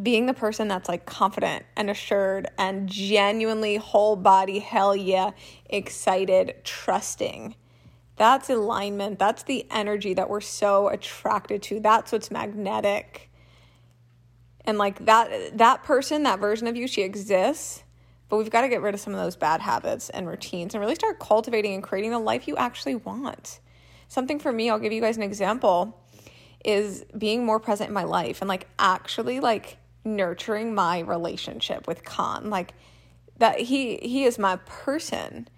being 0.00 0.26
the 0.26 0.34
person 0.34 0.68
that's 0.68 0.88
like 0.88 1.06
confident 1.06 1.64
and 1.76 1.88
assured 1.88 2.48
and 2.58 2.88
genuinely 2.88 3.76
whole 3.76 4.16
body, 4.16 4.58
hell 4.58 4.94
yeah, 4.94 5.30
excited, 5.70 6.56
trusting. 6.62 7.54
That's 8.16 8.50
alignment. 8.50 9.18
That's 9.18 9.44
the 9.44 9.66
energy 9.70 10.14
that 10.14 10.28
we're 10.28 10.40
so 10.40 10.88
attracted 10.88 11.62
to. 11.64 11.80
That's 11.80 12.12
what's 12.12 12.30
magnetic 12.30 13.30
and 14.64 14.78
like 14.78 15.04
that 15.04 15.56
that 15.58 15.82
person 15.84 16.22
that 16.22 16.38
version 16.38 16.66
of 16.66 16.76
you 16.76 16.86
she 16.86 17.02
exists 17.02 17.84
but 18.28 18.38
we've 18.38 18.50
got 18.50 18.62
to 18.62 18.68
get 18.68 18.82
rid 18.82 18.94
of 18.94 19.00
some 19.00 19.12
of 19.12 19.20
those 19.20 19.36
bad 19.36 19.60
habits 19.60 20.10
and 20.10 20.26
routines 20.26 20.74
and 20.74 20.80
really 20.80 20.94
start 20.94 21.18
cultivating 21.18 21.74
and 21.74 21.82
creating 21.82 22.10
the 22.10 22.18
life 22.18 22.48
you 22.48 22.56
actually 22.56 22.94
want. 22.96 23.60
Something 24.08 24.38
for 24.38 24.52
me 24.52 24.70
i'll 24.70 24.78
give 24.78 24.92
you 24.92 25.00
guys 25.00 25.16
an 25.16 25.22
example 25.22 26.00
is 26.64 27.04
being 27.16 27.44
more 27.44 27.60
present 27.60 27.88
in 27.88 27.94
my 27.94 28.04
life 28.04 28.40
and 28.40 28.48
like 28.48 28.66
actually 28.78 29.40
like 29.40 29.76
nurturing 30.04 30.74
my 30.74 31.00
relationship 31.00 31.86
with 31.86 32.04
khan. 32.04 32.50
Like 32.50 32.74
that 33.38 33.60
he 33.60 33.98
he 33.98 34.24
is 34.24 34.38
my 34.38 34.56
person. 34.66 35.48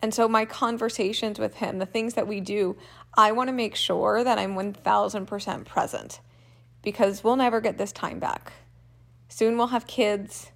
And 0.00 0.14
so 0.14 0.28
my 0.28 0.44
conversations 0.44 1.38
with 1.38 1.56
him 1.56 1.78
the 1.78 1.86
things 1.86 2.14
that 2.14 2.28
we 2.28 2.40
do 2.40 2.76
i 3.14 3.32
want 3.32 3.48
to 3.48 3.52
make 3.52 3.74
sure 3.74 4.22
that 4.22 4.38
i'm 4.38 4.54
1000% 4.54 5.64
present 5.64 6.20
because 6.84 7.24
we'll 7.24 7.36
never 7.36 7.60
get 7.60 7.78
this 7.78 7.92
time 7.92 8.18
back. 8.18 8.52
Soon 9.28 9.56
we'll 9.56 9.68
have 9.68 9.86
kids. 9.86 10.52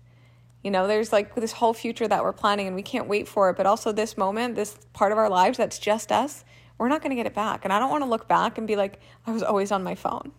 You 0.63 0.71
know, 0.71 0.87
there's 0.87 1.13
like 1.13 1.35
this 1.35 1.53
whole 1.53 1.75
future 1.75 2.07
that 2.07 2.23
we're 2.23 2.33
planning 2.33 2.67
and 2.67 2.77
we 2.77 2.83
can't 2.83 3.09
wait 3.09 3.27
for 3.27 3.51
it. 3.51 3.57
But 3.57 3.67
also, 3.67 3.91
this 3.91 4.17
moment, 4.17 4.55
this 4.55 4.79
part 4.93 5.13
of 5.13 5.19
our 5.19 5.31
lives 5.31 5.59
that's 5.59 5.79
just 5.79 6.13
us, 6.13 6.45
we're 6.77 6.89
not 6.89 7.01
going 7.03 7.11
to 7.11 7.17
get 7.17 7.27
it 7.27 7.35
back. 7.35 7.65
And 7.65 7.73
I 7.73 7.79
don't 7.79 7.91
want 7.91 8.05
to 8.05 8.11
look 8.11 8.29
back 8.29 8.59
and 8.59 8.67
be 8.67 8.77
like, 8.77 9.01
I 9.27 9.33
was 9.33 9.43
always 9.43 9.73
on 9.73 9.83
my 9.83 9.95
phone. 9.95 10.33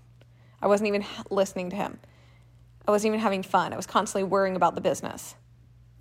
I 0.62 0.68
wasn't 0.68 0.88
even 0.90 1.06
listening 1.30 1.70
to 1.72 1.76
him. 1.76 2.00
I 2.88 2.92
wasn't 2.92 3.10
even 3.10 3.20
having 3.20 3.44
fun. 3.44 3.74
I 3.74 3.76
was 3.76 3.86
constantly 3.86 4.24
worrying 4.24 4.56
about 4.56 4.76
the 4.76 4.82
business. 4.82 5.36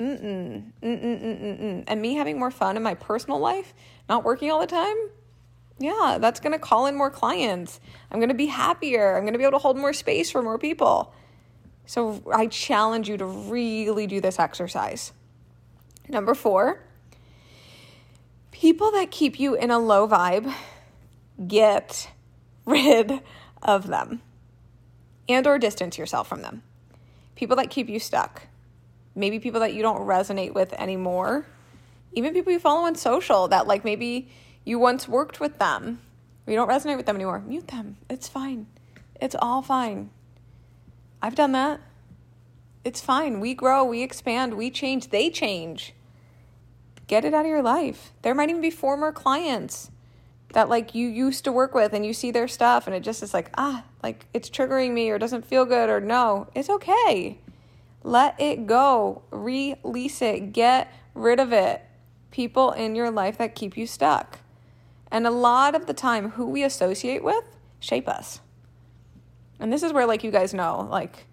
Mm-mm, 0.01 0.73
mm-mm, 0.81 1.23
mm-mm, 1.23 1.85
And 1.89 2.01
me 2.01 2.15
having 2.15 2.39
more 2.39 2.53
fun 2.53 2.77
in 2.77 2.83
my 2.83 2.95
personal 2.95 3.41
life, 3.41 3.75
not 4.09 4.25
working 4.25 4.51
all 4.51 4.61
the 4.61 4.67
time, 4.67 4.97
yeah, 5.79 6.19
that's 6.21 6.41
going 6.41 6.53
to 6.53 6.59
call 6.59 6.87
in 6.87 6.97
more 6.97 7.11
clients. 7.11 7.81
I'm 8.11 8.19
going 8.19 8.31
to 8.31 8.35
be 8.35 8.47
happier. 8.47 9.17
I'm 9.17 9.23
going 9.23 9.35
to 9.35 9.39
be 9.39 9.45
able 9.45 9.59
to 9.59 9.63
hold 9.63 9.77
more 9.77 9.93
space 9.93 10.31
for 10.31 10.43
more 10.43 10.59
people. 10.59 11.13
So 11.87 12.23
I 12.33 12.47
challenge 12.47 13.09
you 13.09 13.17
to 13.17 13.25
really 13.25 14.07
do 14.07 14.21
this 14.21 14.39
exercise. 14.39 15.13
Number 16.09 16.35
four, 16.35 16.83
people 18.51 18.91
that 18.93 19.11
keep 19.11 19.39
you 19.39 19.55
in 19.55 19.71
a 19.71 19.79
low 19.79 20.09
vibe, 20.09 20.53
get 21.47 22.11
rid 22.67 23.21
of 23.63 23.87
them 23.87 24.21
and 25.29 25.47
or 25.47 25.59
distance 25.59 25.97
yourself 25.97 26.29
from 26.29 26.43
them. 26.43 26.63
People 27.37 27.57
that 27.57 27.71
keep 27.71 27.89
you 27.89 28.01
stuck. 28.01 28.43
Maybe 29.15 29.39
people 29.39 29.61
that 29.61 29.75
you 29.75 29.83
don't 29.83 30.01
resonate 30.01 30.55
with 30.55 30.73
anymore. 30.73 31.47
Even 32.13 32.33
people 32.33 32.53
you 32.53 32.59
follow 32.59 32.87
on 32.87 32.95
social 32.97 33.49
that 33.49 33.67
like 33.67 33.85
maybe 33.85 34.29
you 34.69 34.79
once 34.79 35.09
worked 35.09 35.41
with 35.41 35.59
them, 35.59 36.01
you 36.47 36.55
don't 36.55 36.69
resonate 36.69 36.99
with 36.99 37.07
them 37.07 37.17
anymore, 37.17 37.41
mute 37.41 37.69
them. 37.69 37.97
It's 38.11 38.29
fine. 38.29 38.67
It's 39.21 39.35
all 39.41 39.63
fine. 39.63 40.11
I've 41.23 41.35
done 41.35 41.53
that. 41.53 41.81
It's 42.85 43.01
fine. 43.01 43.41
We 43.41 43.55
grow, 43.55 43.83
we 43.85 44.03
expand, 44.03 44.55
we 44.55 44.71
change, 44.71 45.09
they 45.09 45.31
change. 45.31 45.95
Get 47.07 47.25
it 47.25 47.33
out 47.33 47.47
of 47.47 47.51
your 47.51 47.63
life. 47.63 48.13
There 48.21 48.35
might 48.35 48.51
even 48.51 48.61
be 48.61 48.71
former 48.71 49.11
clients 49.11 49.91
that 50.53 50.69
like 50.69 50.95
you 50.95 51.09
used 51.09 51.45
to 51.45 51.53
work 51.53 51.75
with 51.75 51.95
and 51.95 52.05
you 52.05 52.13
see 52.13 52.31
their 52.31 52.49
stuff 52.49 52.87
and 52.87 52.95
it 52.95 53.01
just 53.01 53.23
is 53.23 53.33
like, 53.33 53.51
ah, 53.57 53.85
like 54.03 54.27
it's 54.35 54.51
triggering 54.51 54.93
me 54.93 55.11
or 55.11 55.19
doesn't 55.19 55.47
feel 55.47 55.65
good 55.65 55.89
or 55.89 56.01
no. 56.01 56.49
It's 56.55 56.69
okay. 56.69 57.39
Let 58.03 58.39
it 58.39 58.67
go. 58.67 59.23
Release 59.31 60.21
it. 60.23 60.53
Get 60.53 60.93
rid 61.15 61.41
of 61.41 61.53
it. 61.53 61.83
People 62.31 62.73
in 62.73 62.95
your 62.95 63.11
life 63.11 63.39
that 63.39 63.55
keep 63.55 63.77
you 63.77 63.87
stuck. 63.87 64.41
And 65.11 65.27
a 65.27 65.31
lot 65.31 65.75
of 65.75 65.87
the 65.87 65.95
time, 65.95 66.31
who 66.31 66.47
we 66.47 66.63
associate 66.63 67.25
with 67.25 67.45
shape 67.81 68.09
us. 68.09 68.41
And 69.61 69.73
this 69.73 69.83
is 69.83 69.93
where, 69.93 70.07
like, 70.07 70.23
you 70.23 70.31
guys 70.31 70.55
know, 70.55 70.87
like, 70.91 71.27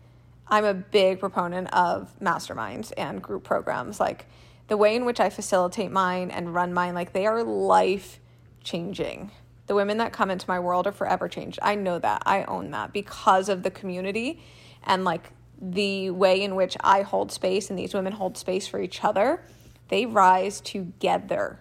I'm 0.48 0.65
a 0.65 0.74
big 0.74 1.20
proponent 1.20 1.74
of 1.74 2.17
masterminds 2.20 2.91
and 2.98 3.22
group 3.22 3.44
programs. 3.44 4.00
Like, 4.00 4.27
the 4.67 4.77
way 4.77 4.96
in 4.96 5.05
which 5.05 5.20
I 5.20 5.29
facilitate 5.29 5.91
mine 5.91 6.32
and 6.32 6.53
run 6.53 6.74
mine, 6.74 6.96
like, 6.96 7.13
they 7.13 7.25
are 7.25 7.44
life 7.44 8.20
changing. 8.63 9.32
The 9.67 9.75
women 9.75 9.98
that 9.98 10.13
come 10.13 10.32
into 10.32 10.46
my 10.48 10.60
world 10.60 10.88
are 10.88 10.91
forever 10.91 11.27
changed. 11.27 11.60
I 11.62 11.75
know 11.75 12.00
that. 12.00 12.24
I 12.25 12.44
own 12.44 12.72
that 12.72 12.94
because 12.94 13.50
of 13.50 13.63
the 13.63 13.72
community 13.72 14.41
and, 14.84 15.03
like, 15.03 15.32
the 15.62 16.12
way 16.12 16.41
in 16.41 16.55
which 16.55 16.77
I 16.82 17.01
hold 17.01 17.32
space 17.32 17.70
and 17.70 17.77
these 17.77 17.94
women 17.94 18.13
hold 18.13 18.38
space 18.38 18.67
for 18.67 18.79
each 18.79 19.03
other. 19.03 19.44
They 19.88 20.05
rise 20.05 20.62
together. 20.62 21.60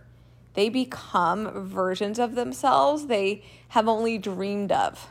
They 0.54 0.68
become 0.68 1.66
versions 1.66 2.18
of 2.18 2.34
themselves 2.34 3.06
they 3.06 3.42
have 3.68 3.88
only 3.88 4.18
dreamed 4.18 4.72
of 4.72 5.08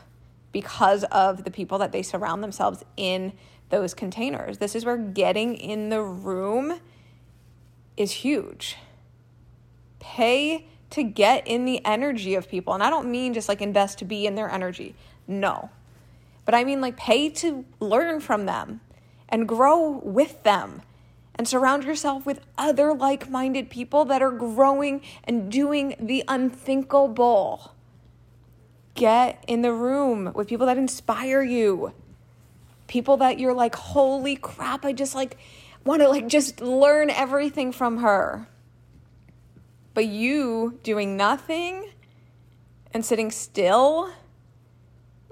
because 0.52 1.04
of 1.04 1.44
the 1.44 1.50
people 1.50 1.78
that 1.78 1.92
they 1.92 2.02
surround 2.02 2.42
themselves 2.42 2.82
in 2.96 3.32
those 3.70 3.92
containers. 3.92 4.58
This 4.58 4.74
is 4.74 4.84
where 4.84 4.96
getting 4.96 5.54
in 5.54 5.90
the 5.90 6.00
room 6.00 6.80
is 7.96 8.12
huge. 8.12 8.76
Pay 9.98 10.66
to 10.90 11.02
get 11.02 11.46
in 11.46 11.64
the 11.64 11.84
energy 11.84 12.36
of 12.36 12.48
people. 12.48 12.72
And 12.72 12.82
I 12.82 12.88
don't 12.88 13.10
mean 13.10 13.34
just 13.34 13.48
like 13.48 13.60
invest 13.60 13.98
to 13.98 14.04
be 14.04 14.26
in 14.26 14.36
their 14.36 14.48
energy. 14.48 14.94
No. 15.26 15.70
But 16.44 16.54
I 16.54 16.64
mean 16.64 16.80
like 16.80 16.96
pay 16.96 17.30
to 17.30 17.64
learn 17.80 18.20
from 18.20 18.46
them 18.46 18.80
and 19.28 19.48
grow 19.48 20.00
with 20.04 20.42
them 20.44 20.82
and 21.36 21.48
surround 21.48 21.84
yourself 21.84 22.24
with 22.24 22.40
other 22.56 22.94
like 22.94 23.28
minded 23.28 23.70
people 23.70 24.04
that 24.06 24.22
are 24.22 24.30
growing 24.30 25.02
and 25.24 25.50
doing 25.50 25.96
the 25.98 26.22
unthinkable. 26.28 27.74
Get 28.94 29.42
in 29.48 29.62
the 29.62 29.72
room 29.72 30.32
with 30.34 30.48
people 30.48 30.66
that 30.66 30.78
inspire 30.78 31.42
you. 31.42 31.92
People 32.86 33.16
that 33.16 33.40
you're 33.40 33.54
like, 33.54 33.74
holy 33.74 34.36
crap, 34.36 34.84
I 34.84 34.92
just 34.92 35.14
like 35.14 35.36
want 35.84 36.02
to 36.02 36.08
like 36.08 36.28
just 36.28 36.60
learn 36.60 37.10
everything 37.10 37.72
from 37.72 37.98
her. 37.98 38.48
But 39.94 40.06
you 40.06 40.78
doing 40.82 41.16
nothing 41.16 41.90
and 42.92 43.04
sitting 43.04 43.30
still, 43.30 44.12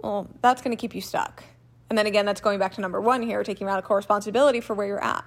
well, 0.02 0.28
that's 0.40 0.62
going 0.62 0.76
to 0.76 0.80
keep 0.80 0.94
you 0.94 1.00
stuck. 1.00 1.44
And 1.88 1.98
then 1.98 2.06
again, 2.06 2.24
that's 2.26 2.40
going 2.40 2.58
back 2.58 2.72
to 2.74 2.80
number 2.80 3.00
one 3.00 3.22
here, 3.22 3.44
taking 3.44 3.66
radical 3.66 3.94
responsibility 3.94 4.60
for 4.60 4.74
where 4.74 4.86
you're 4.86 5.02
at. 5.02 5.24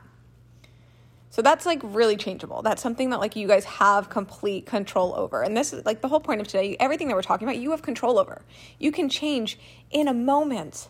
So 1.35 1.41
that's 1.41 1.65
like 1.65 1.81
really 1.83 2.15
changeable. 2.15 2.61
That's 2.61 2.81
something 2.81 3.09
that 3.09 3.19
like 3.19 3.35
you 3.35 3.45
guys 3.45 3.65
have 3.65 4.09
complete 4.09 4.65
control 4.65 5.13
over. 5.17 5.41
And 5.41 5.57
this 5.57 5.73
is 5.73 5.85
like 5.85 5.99
the 5.99 6.07
whole 6.07 6.21
point 6.21 6.39
of 6.39 6.47
today, 6.47 6.77
everything 6.79 7.09
that 7.09 7.13
we're 7.13 7.23
talking 7.23 7.45
about, 7.45 7.57
you 7.57 7.71
have 7.71 7.81
control 7.81 8.17
over. 8.17 8.41
You 8.79 8.89
can 8.93 9.09
change 9.09 9.59
in 9.91 10.07
a 10.07 10.13
moment, 10.13 10.87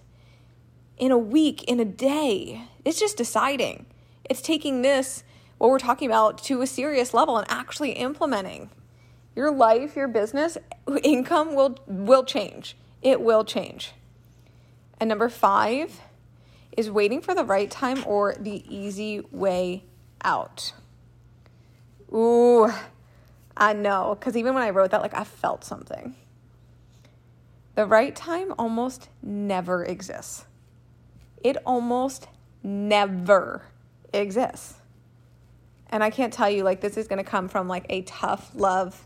in 1.00 1.10
a 1.10 1.18
week, 1.18 1.64
in 1.64 1.80
a 1.80 1.86
day. 1.86 2.62
It's 2.86 3.00
just 3.00 3.18
deciding. 3.18 3.88
It's 4.24 4.40
taking 4.40 4.84
this 4.84 5.24
what 5.58 5.72
we're 5.72 5.79
talking 5.79 6.08
about 6.08 6.38
to 6.44 6.62
a 6.62 6.68
serious 6.68 7.12
level 7.12 7.38
and 7.38 7.48
actually 7.50 7.94
implementing. 7.94 8.70
Your 9.36 9.50
life, 9.50 9.96
your 9.96 10.08
business, 10.08 10.60
income 11.01 11.55
will 11.55 11.79
will 11.88 12.24
change. 12.24 12.77
It 13.01 13.20
will 13.20 13.46
change. 13.46 13.94
And 15.00 15.10
number 15.10 15.27
5 15.27 16.01
is 16.77 16.92
waiting 16.92 17.20
for 17.20 17.34
the 17.34 17.44
right 17.44 17.72
time 17.72 18.03
or 18.05 18.36
the 18.40 18.64
easy 18.70 19.22
way 19.31 19.86
out. 20.25 20.74
Ooh, 22.14 22.70
I 23.55 23.74
know. 23.74 24.18
Because 24.20 24.35
even 24.35 24.53
when 24.53 24.64
I 24.64 24.72
wrote 24.72 24.92
that, 24.92 25.01
like, 25.01 25.14
I 25.14 25.24
felt 25.24 25.64
something. 25.64 26.16
The 27.75 27.85
right 27.85 28.16
time 28.16 28.53
almost 28.57 29.09
never 29.22 29.85
exists. 29.85 30.46
It 31.44 31.57
almost 31.66 32.27
never 32.64 33.64
exists. 34.14 34.75
And 35.90 36.03
I 36.03 36.09
can't 36.09 36.33
tell 36.33 36.50
you, 36.50 36.64
like, 36.64 36.81
this 36.81 36.98
is 36.98 37.07
going 37.07 37.24
to 37.24 37.29
come 37.29 37.48
from 37.48 37.68
like 37.68 37.85
a 37.90 38.01
tough 38.03 38.51
love 38.55 39.05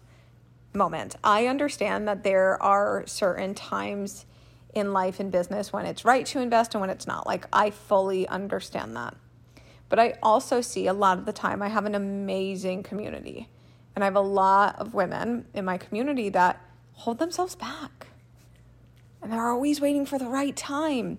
moment. 0.73 1.15
I 1.23 1.47
understand 1.47 2.08
that 2.08 2.23
there 2.23 2.62
are 2.62 3.03
certain 3.05 3.53
times 3.53 4.25
in 4.73 4.93
life 4.93 5.19
and 5.19 5.32
business 5.32 5.73
when 5.73 5.86
it's 5.86 6.05
right 6.05 6.25
to 6.27 6.39
invest 6.39 6.75
and 6.75 6.82
when 6.82 6.89
it's 6.89 7.08
not. 7.08 7.25
Like, 7.25 7.47
I 7.51 7.71
fully 7.71 8.27
understand 8.27 8.95
that. 8.95 9.15
But 9.89 9.99
I 9.99 10.13
also 10.21 10.62
see 10.62 10.88
a 10.88 10.93
lot 10.93 11.17
of 11.17 11.25
the 11.25 11.34
time 11.34 11.62
I 11.62 11.67
have 11.67 11.86
an 11.86 11.95
amazing 11.95 12.84
community. 12.84 13.49
And 13.95 14.04
I 14.04 14.08
have 14.08 14.15
a 14.15 14.21
lot 14.21 14.78
of 14.80 14.93
women 14.93 15.45
in 15.54 15.65
my 15.65 15.78
community 15.78 16.30
that 16.30 16.62
hold 16.93 17.17
themselves 17.17 17.56
back. 17.56 18.08
And 19.21 19.32
they're 19.32 19.49
always 19.49 19.82
waiting 19.82 20.06
for 20.06 20.17
the 20.17 20.28
right 20.28 20.56
time. 20.56 21.17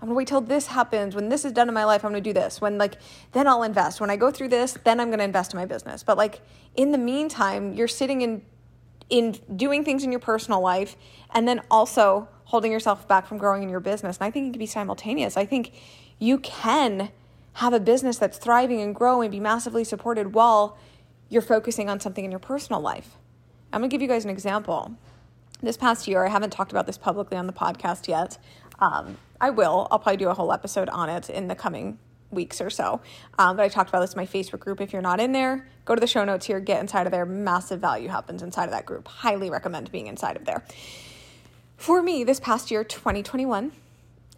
I'm 0.00 0.08
gonna 0.08 0.16
wait 0.16 0.28
till 0.28 0.42
this 0.42 0.66
happens. 0.66 1.14
When 1.14 1.30
this 1.30 1.44
is 1.44 1.52
done 1.52 1.68
in 1.68 1.74
my 1.74 1.84
life, 1.84 2.04
I'm 2.04 2.10
gonna 2.10 2.20
do 2.20 2.34
this. 2.34 2.60
When 2.60 2.76
like 2.76 2.96
then 3.32 3.46
I'll 3.46 3.62
invest. 3.62 4.00
When 4.00 4.10
I 4.10 4.16
go 4.16 4.30
through 4.30 4.48
this, 4.48 4.76
then 4.84 5.00
I'm 5.00 5.10
gonna 5.10 5.24
invest 5.24 5.54
in 5.54 5.58
my 5.58 5.64
business. 5.64 6.02
But 6.02 6.18
like 6.18 6.42
in 6.74 6.92
the 6.92 6.98
meantime, 6.98 7.72
you're 7.72 7.88
sitting 7.88 8.20
in 8.20 8.42
in 9.08 9.38
doing 9.54 9.84
things 9.84 10.02
in 10.02 10.10
your 10.10 10.20
personal 10.20 10.60
life 10.60 10.96
and 11.32 11.46
then 11.46 11.62
also 11.70 12.28
holding 12.44 12.72
yourself 12.72 13.06
back 13.08 13.26
from 13.26 13.38
growing 13.38 13.62
in 13.62 13.68
your 13.68 13.80
business. 13.80 14.18
And 14.18 14.26
I 14.26 14.30
think 14.30 14.48
it 14.48 14.50
can 14.50 14.58
be 14.58 14.66
simultaneous. 14.66 15.36
I 15.36 15.46
think 15.46 15.72
you 16.18 16.38
can 16.38 17.10
have 17.56 17.72
a 17.72 17.80
business 17.80 18.18
that's 18.18 18.36
thriving 18.36 18.82
and 18.82 18.94
growing, 18.94 19.30
be 19.30 19.40
massively 19.40 19.82
supported 19.82 20.34
while 20.34 20.76
you're 21.30 21.40
focusing 21.40 21.88
on 21.88 21.98
something 21.98 22.24
in 22.24 22.30
your 22.30 22.38
personal 22.38 22.80
life. 22.80 23.16
I'm 23.72 23.80
gonna 23.80 23.88
give 23.88 24.02
you 24.02 24.08
guys 24.08 24.24
an 24.24 24.30
example. 24.30 24.94
This 25.62 25.78
past 25.78 26.06
year, 26.06 26.24
I 26.24 26.28
haven't 26.28 26.50
talked 26.50 26.70
about 26.70 26.86
this 26.86 26.98
publicly 26.98 27.38
on 27.38 27.46
the 27.46 27.54
podcast 27.54 28.08
yet. 28.08 28.36
Um, 28.78 29.16
I 29.40 29.48
will. 29.48 29.88
I'll 29.90 29.98
probably 29.98 30.18
do 30.18 30.28
a 30.28 30.34
whole 30.34 30.52
episode 30.52 30.90
on 30.90 31.08
it 31.08 31.30
in 31.30 31.48
the 31.48 31.54
coming 31.54 31.98
weeks 32.30 32.60
or 32.60 32.68
so. 32.68 33.00
Um, 33.38 33.56
but 33.56 33.62
I 33.62 33.68
talked 33.68 33.88
about 33.88 34.00
this 34.00 34.12
in 34.12 34.18
my 34.18 34.26
Facebook 34.26 34.60
group. 34.60 34.82
If 34.82 34.92
you're 34.92 35.00
not 35.00 35.18
in 35.18 35.32
there, 35.32 35.66
go 35.86 35.94
to 35.94 36.00
the 36.00 36.06
show 36.06 36.26
notes 36.26 36.44
here, 36.44 36.60
get 36.60 36.80
inside 36.80 37.06
of 37.06 37.10
there. 37.10 37.24
Massive 37.24 37.80
value 37.80 38.08
happens 38.08 38.42
inside 38.42 38.64
of 38.64 38.72
that 38.72 38.84
group. 38.84 39.08
Highly 39.08 39.48
recommend 39.48 39.90
being 39.90 40.08
inside 40.08 40.36
of 40.36 40.44
there. 40.44 40.62
For 41.78 42.02
me, 42.02 42.22
this 42.22 42.38
past 42.38 42.70
year, 42.70 42.84
2021, 42.84 43.72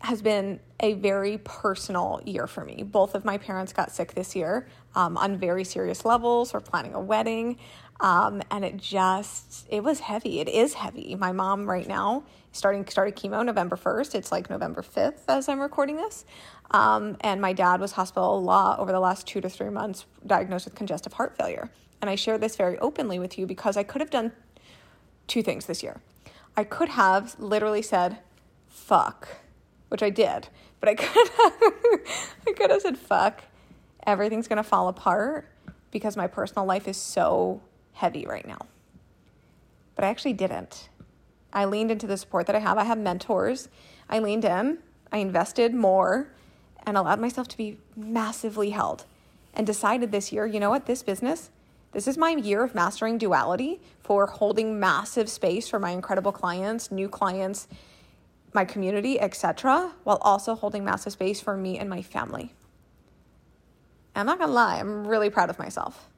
has 0.00 0.22
been 0.22 0.61
a 0.80 0.94
very 0.94 1.38
personal 1.38 2.20
year 2.24 2.46
for 2.46 2.64
me. 2.64 2.82
Both 2.82 3.14
of 3.14 3.24
my 3.24 3.38
parents 3.38 3.72
got 3.72 3.90
sick 3.90 4.14
this 4.14 4.37
year 4.37 4.68
um, 4.94 5.16
on 5.16 5.37
very 5.37 5.64
serious 5.64 6.04
levels. 6.04 6.52
We're 6.52 6.61
planning 6.61 6.94
a 6.94 7.00
wedding. 7.00 7.58
Um, 8.00 8.42
and 8.50 8.64
it 8.64 8.76
just, 8.76 9.66
it 9.70 9.82
was 9.82 10.00
heavy. 10.00 10.38
It 10.40 10.48
is 10.48 10.74
heavy. 10.74 11.16
My 11.16 11.32
mom 11.32 11.68
right 11.68 11.87
now 11.87 12.24
starting 12.52 12.87
started 12.87 13.16
chemo 13.16 13.44
November 13.44 13.76
1st. 13.76 14.14
It's 14.14 14.30
like 14.30 14.48
November 14.48 14.82
5th 14.82 15.22
as 15.28 15.48
I'm 15.48 15.61
recording 15.61 15.96
this. 15.96 16.24
Um, 16.70 17.16
and 17.20 17.40
my 17.40 17.52
dad 17.52 17.80
was 17.80 17.92
hospital 17.92 18.38
a 18.38 18.40
lot 18.40 18.78
over 18.78 18.92
the 18.92 19.00
last 19.00 19.26
two 19.26 19.40
to 19.40 19.48
three 19.48 19.70
months, 19.70 20.06
diagnosed 20.26 20.66
with 20.66 20.74
congestive 20.74 21.14
heart 21.14 21.37
failure. 21.37 21.70
And 22.00 22.08
I 22.08 22.14
share 22.14 22.38
this 22.38 22.54
very 22.54 22.78
openly 22.78 23.18
with 23.18 23.37
you 23.37 23.46
because 23.46 23.76
I 23.76 23.82
could 23.82 24.00
have 24.00 24.11
done 24.11 24.32
two 25.26 25.42
things 25.42 25.66
this 25.66 25.82
year. 25.82 26.00
I 26.56 26.64
could 26.64 26.90
have 26.90 27.37
literally 27.38 27.82
said, 27.82 28.18
fuck 28.68 29.28
which 29.88 30.03
I 30.03 30.11
did. 30.11 30.48
But 30.81 30.88
I 30.88 30.94
could 30.96 31.29
have, 31.29 31.53
I 32.46 32.53
could 32.57 32.70
have 32.70 32.83
said, 32.83 32.98
fuck, 32.98 33.42
everything's 34.07 34.48
going 34.48 34.59
to 34.59 34.62
fall 34.62 34.88
apart 34.88 35.48
because 35.90 36.16
my 36.16 36.27
personal 36.27 36.64
life 36.64 36.87
is 36.88 36.96
so 36.96 37.61
heavy 37.92 38.27
right 38.27 38.46
now. 38.46 38.66
But 39.94 40.05
I 40.05 40.09
actually 40.09 40.35
didn't. 40.35 40.88
I 41.53 41.64
leaned 41.64 41.90
into 41.90 42.07
the 42.07 42.16
support 42.16 42.46
that 42.46 42.57
I 42.57 42.61
have. 42.61 42.79
I 42.79 42.85
have 42.85 42.98
mentors. 42.98 43.68
I 44.09 44.18
leaned 44.18 44.44
in, 44.44 44.79
I 45.12 45.18
invested 45.18 45.74
more, 45.74 46.29
and 46.87 46.96
allowed 46.96 47.20
myself 47.20 47.48
to 47.48 47.57
be 47.57 47.79
massively 47.96 48.70
held. 48.70 49.05
And 49.55 49.66
decided 49.66 50.12
this 50.12 50.33
year, 50.33 50.46
you 50.46 50.61
know 50.61 50.70
what, 50.70 50.87
this 50.87 51.03
business, 51.03 51.51
this 51.92 52.07
is 52.07 52.16
my 52.16 52.31
year 52.31 52.62
of 52.62 52.74
mastering 52.74 53.18
duality 53.18 53.81
for 54.01 54.27
holding 54.27 54.79
massive 54.79 55.29
space 55.29 55.68
for 55.68 55.79
my 55.79 55.90
incredible 55.90 56.33
clients, 56.33 56.92
new 56.92 57.09
clients, 57.09 57.66
my 58.52 58.64
community, 58.64 59.20
etc., 59.20 59.92
while 60.04 60.18
also 60.22 60.54
holding 60.54 60.84
massive 60.84 61.12
space 61.12 61.40
for 61.40 61.56
me 61.56 61.78
and 61.78 61.88
my 61.88 62.02
family. 62.02 62.54
I'm 64.14 64.26
not 64.26 64.38
gonna 64.38 64.52
lie, 64.52 64.78
I'm 64.78 65.06
really 65.06 65.30
proud 65.30 65.50
of 65.50 65.58
myself. 65.58 66.08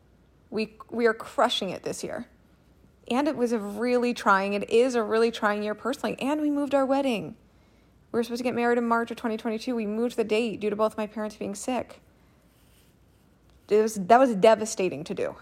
We 0.48 0.76
we 0.90 1.06
are 1.06 1.14
crushing 1.14 1.70
it 1.70 1.82
this 1.82 2.02
year. 2.02 2.26
And 3.10 3.26
it 3.26 3.36
was 3.36 3.52
a 3.52 3.58
really 3.58 4.14
trying, 4.14 4.52
it 4.52 4.70
is 4.70 4.94
a 4.94 5.02
really 5.02 5.32
trying 5.32 5.64
year 5.64 5.74
personally. 5.74 6.16
And 6.20 6.40
we 6.40 6.48
moved 6.48 6.74
our 6.74 6.86
wedding. 6.86 7.34
We 8.12 8.18
were 8.18 8.22
supposed 8.22 8.38
to 8.38 8.44
get 8.44 8.54
married 8.54 8.78
in 8.78 8.86
March 8.86 9.10
of 9.10 9.16
2022. 9.16 9.74
We 9.74 9.86
moved 9.86 10.16
the 10.16 10.24
date 10.24 10.60
due 10.60 10.70
to 10.70 10.76
both 10.76 10.96
my 10.96 11.06
parents 11.06 11.36
being 11.36 11.54
sick. 11.54 12.00
It 13.68 13.82
was, 13.82 13.94
that 13.94 14.18
was 14.18 14.34
devastating 14.34 15.04
to 15.04 15.14
do. 15.14 15.36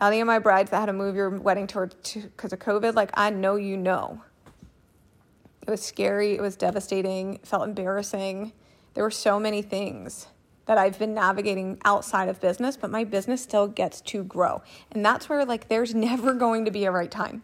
Any 0.00 0.20
of 0.20 0.26
my 0.26 0.38
brides 0.38 0.70
that 0.70 0.80
had 0.80 0.86
to 0.86 0.92
move 0.92 1.14
your 1.14 1.30
wedding 1.30 1.66
tour 1.66 1.90
because 2.12 2.52
of 2.52 2.58
COVID, 2.58 2.94
like 2.94 3.10
I 3.14 3.30
know 3.30 3.56
you 3.56 3.76
know. 3.76 4.22
It 5.66 5.70
was 5.70 5.82
scary. 5.82 6.34
It 6.34 6.40
was 6.40 6.56
devastating. 6.56 7.34
It 7.34 7.46
felt 7.46 7.66
embarrassing. 7.66 8.52
There 8.94 9.02
were 9.02 9.10
so 9.10 9.40
many 9.40 9.62
things 9.62 10.28
that 10.66 10.78
I've 10.78 10.98
been 10.98 11.14
navigating 11.14 11.78
outside 11.84 12.28
of 12.28 12.40
business, 12.40 12.76
but 12.76 12.90
my 12.90 13.04
business 13.04 13.42
still 13.42 13.66
gets 13.66 14.00
to 14.02 14.22
grow. 14.24 14.62
And 14.92 15.04
that's 15.04 15.28
where, 15.28 15.44
like, 15.44 15.68
there's 15.68 15.94
never 15.94 16.34
going 16.34 16.64
to 16.64 16.70
be 16.70 16.84
a 16.84 16.90
right 16.90 17.10
time. 17.10 17.42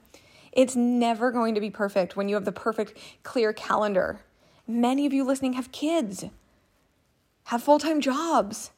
It's 0.53 0.77
never 0.77 1.33
going 1.33 1.55
to 1.55 1.61
be 1.61 1.71
perfect 1.71 2.17
when 2.17 2.29
you 2.29 2.35
have 2.35 2.45
the 2.45 2.53
perfect, 2.53 2.99
clear 3.23 3.53
calendar. 3.53 4.21
Many 4.67 5.07
of 5.07 5.13
you 5.13 5.25
listening 5.25 5.55
have 5.55 5.73
kids, 5.73 6.27
have 7.45 7.63
full 7.63 7.79
time 7.79 8.01
jobs, 8.01 8.71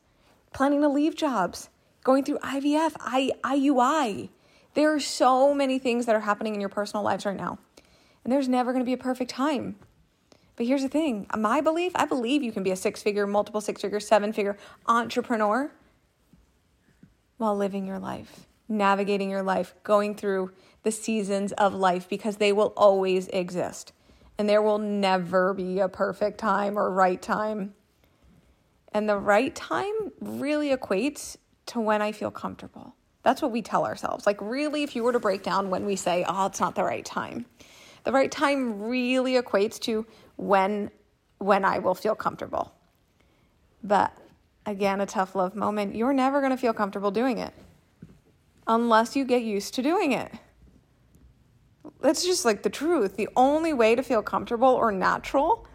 planning 0.52 0.80
to 0.80 0.88
leave 0.88 1.16
jobs, 1.16 1.68
going 2.02 2.24
through 2.24 2.38
IVF, 2.38 2.92
I, 3.00 3.32
IUI. 3.42 4.30
There 4.74 4.94
are 4.94 5.00
so 5.00 5.52
many 5.52 5.78
things 5.78 6.06
that 6.06 6.14
are 6.14 6.20
happening 6.20 6.54
in 6.54 6.60
your 6.60 6.68
personal 6.68 7.02
lives 7.02 7.26
right 7.26 7.36
now. 7.36 7.58
And 8.24 8.32
there's 8.32 8.48
never 8.48 8.72
going 8.72 8.84
to 8.84 8.88
be 8.88 8.94
a 8.94 8.98
perfect 8.98 9.30
time. 9.30 9.76
But 10.56 10.66
here's 10.66 10.82
the 10.82 10.88
thing 10.88 11.26
my 11.36 11.60
belief 11.60 11.92
I 11.94 12.06
believe 12.06 12.42
you 12.42 12.52
can 12.52 12.62
be 12.62 12.70
a 12.70 12.76
six 12.76 13.02
figure, 13.02 13.26
multiple 13.26 13.60
six 13.60 13.82
figure, 13.82 14.00
seven 14.00 14.32
figure 14.32 14.56
entrepreneur 14.86 15.70
while 17.36 17.56
living 17.56 17.86
your 17.86 17.98
life, 17.98 18.46
navigating 18.68 19.30
your 19.30 19.42
life, 19.42 19.74
going 19.82 20.14
through 20.14 20.52
the 20.84 20.92
seasons 20.92 21.52
of 21.52 21.74
life 21.74 22.08
because 22.08 22.36
they 22.36 22.52
will 22.52 22.72
always 22.76 23.28
exist. 23.28 23.92
And 24.38 24.48
there 24.48 24.62
will 24.62 24.78
never 24.78 25.54
be 25.54 25.80
a 25.80 25.88
perfect 25.88 26.38
time 26.38 26.78
or 26.78 26.90
right 26.90 27.20
time. 27.20 27.74
And 28.92 29.08
the 29.08 29.18
right 29.18 29.54
time 29.54 30.12
really 30.20 30.74
equates 30.74 31.36
to 31.66 31.80
when 31.80 32.02
I 32.02 32.12
feel 32.12 32.30
comfortable. 32.30 32.94
That's 33.22 33.40
what 33.40 33.50
we 33.50 33.62
tell 33.62 33.86
ourselves. 33.86 34.26
Like, 34.26 34.38
really, 34.40 34.82
if 34.82 34.94
you 34.94 35.02
were 35.02 35.12
to 35.12 35.18
break 35.18 35.42
down 35.42 35.70
when 35.70 35.86
we 35.86 35.96
say, 35.96 36.24
oh, 36.28 36.46
it's 36.46 36.60
not 36.60 36.74
the 36.74 36.84
right 36.84 37.04
time, 37.04 37.46
the 38.04 38.12
right 38.12 38.30
time 38.30 38.82
really 38.82 39.34
equates 39.34 39.78
to 39.80 40.06
when 40.36 40.90
when 41.38 41.64
I 41.64 41.78
will 41.78 41.94
feel 41.94 42.14
comfortable. 42.14 42.72
But 43.82 44.16
again, 44.64 45.00
a 45.00 45.06
tough 45.06 45.34
love 45.34 45.54
moment, 45.54 45.94
you're 45.94 46.12
never 46.12 46.40
going 46.40 46.52
to 46.52 46.56
feel 46.56 46.72
comfortable 46.72 47.10
doing 47.10 47.38
it 47.38 47.52
unless 48.66 49.14
you 49.14 49.24
get 49.24 49.42
used 49.42 49.74
to 49.74 49.82
doing 49.82 50.12
it. 50.12 50.32
That's 52.00 52.24
just 52.24 52.44
like 52.44 52.62
the 52.62 52.70
truth. 52.70 53.16
The 53.16 53.28
only 53.36 53.72
way 53.72 53.94
to 53.94 54.02
feel 54.02 54.22
comfortable 54.22 54.68
or 54.68 54.90
natural 54.90 55.66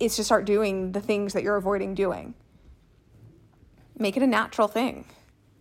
is 0.00 0.16
to 0.16 0.24
start 0.24 0.44
doing 0.44 0.92
the 0.92 1.00
things 1.00 1.32
that 1.32 1.42
you're 1.42 1.56
avoiding 1.56 1.94
doing. 1.94 2.34
Make 3.96 4.16
it 4.16 4.22
a 4.22 4.26
natural 4.26 4.68
thing. 4.68 5.04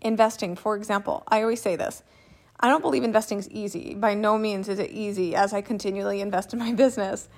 Investing, 0.01 0.55
for 0.55 0.75
example, 0.75 1.23
I 1.27 1.41
always 1.41 1.61
say 1.61 1.75
this 1.75 2.03
I 2.59 2.67
don't 2.67 2.81
believe 2.81 3.03
investing 3.03 3.39
is 3.39 3.49
easy. 3.49 3.93
By 3.93 4.13
no 4.13 4.37
means 4.37 4.67
is 4.67 4.79
it 4.79 4.89
easy 4.91 5.35
as 5.35 5.53
I 5.53 5.61
continually 5.61 6.21
invest 6.21 6.53
in 6.53 6.59
my 6.59 6.73
business. 6.73 7.29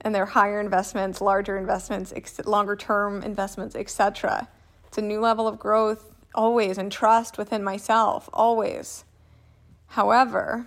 And 0.00 0.14
they're 0.14 0.26
higher 0.26 0.60
investments, 0.60 1.20
larger 1.20 1.56
investments, 1.56 2.12
longer 2.44 2.76
term 2.76 3.22
investments, 3.22 3.74
etc. 3.74 4.48
It's 4.86 4.98
a 4.98 5.02
new 5.02 5.20
level 5.20 5.48
of 5.48 5.58
growth 5.58 6.14
always 6.34 6.76
and 6.76 6.92
trust 6.92 7.38
within 7.38 7.64
myself 7.64 8.28
always. 8.32 9.04
However, 9.88 10.66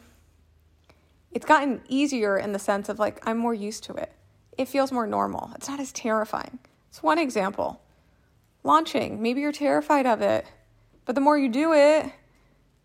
it's 1.32 1.46
gotten 1.46 1.82
easier 1.88 2.38
in 2.38 2.54
the 2.54 2.60
sense 2.60 2.90
of 2.90 2.98
like 2.98 3.22
I'm 3.28 3.38
more 3.38 3.54
used 3.54 3.84
to 3.86 3.94
it. 3.94 4.12
It 4.58 4.68
feels 4.68 4.92
more 4.92 5.06
normal. 5.06 5.52
It's 5.56 5.68
not 5.68 5.80
as 5.80 5.92
terrifying. 5.92 6.58
It's 6.90 7.04
one 7.04 7.20
example. 7.20 7.82
Launching, 8.64 9.22
maybe 9.22 9.42
you're 9.42 9.52
terrified 9.52 10.08
of 10.08 10.22
it, 10.22 10.48
but 11.06 11.14
the 11.14 11.22
more 11.22 11.38
you 11.38 11.48
do 11.48 11.74
it, 11.74 12.12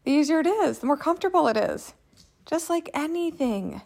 the 0.05 0.11
easier 0.13 0.41
it 0.41 0.47
is, 0.47 0.81
the 0.81 0.87
more 0.87 0.97
comfortable 0.97 1.49
it 1.49 1.57
is. 1.57 1.95
Just 2.47 2.69
like 2.69 2.91
anything. 2.93 3.83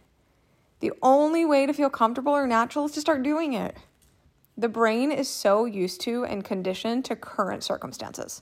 The 0.80 0.92
only 1.02 1.44
way 1.44 1.66
to 1.66 1.72
feel 1.72 1.90
comfortable 1.90 2.32
or 2.32 2.46
natural 2.46 2.86
is 2.86 2.92
to 2.92 3.00
start 3.00 3.22
doing 3.22 3.52
it. 3.52 3.76
The 4.56 4.68
brain 4.68 5.12
is 5.12 5.28
so 5.28 5.66
used 5.66 6.00
to 6.02 6.24
and 6.24 6.44
conditioned 6.44 7.04
to 7.06 7.16
current 7.16 7.62
circumstances. 7.62 8.40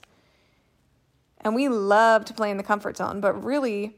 And 1.41 1.53
we 1.53 1.67
love 1.67 2.25
to 2.25 2.33
play 2.33 2.49
in 2.49 2.57
the 2.57 2.63
comfort 2.63 2.97
zone, 2.97 3.19
but 3.19 3.43
really, 3.43 3.97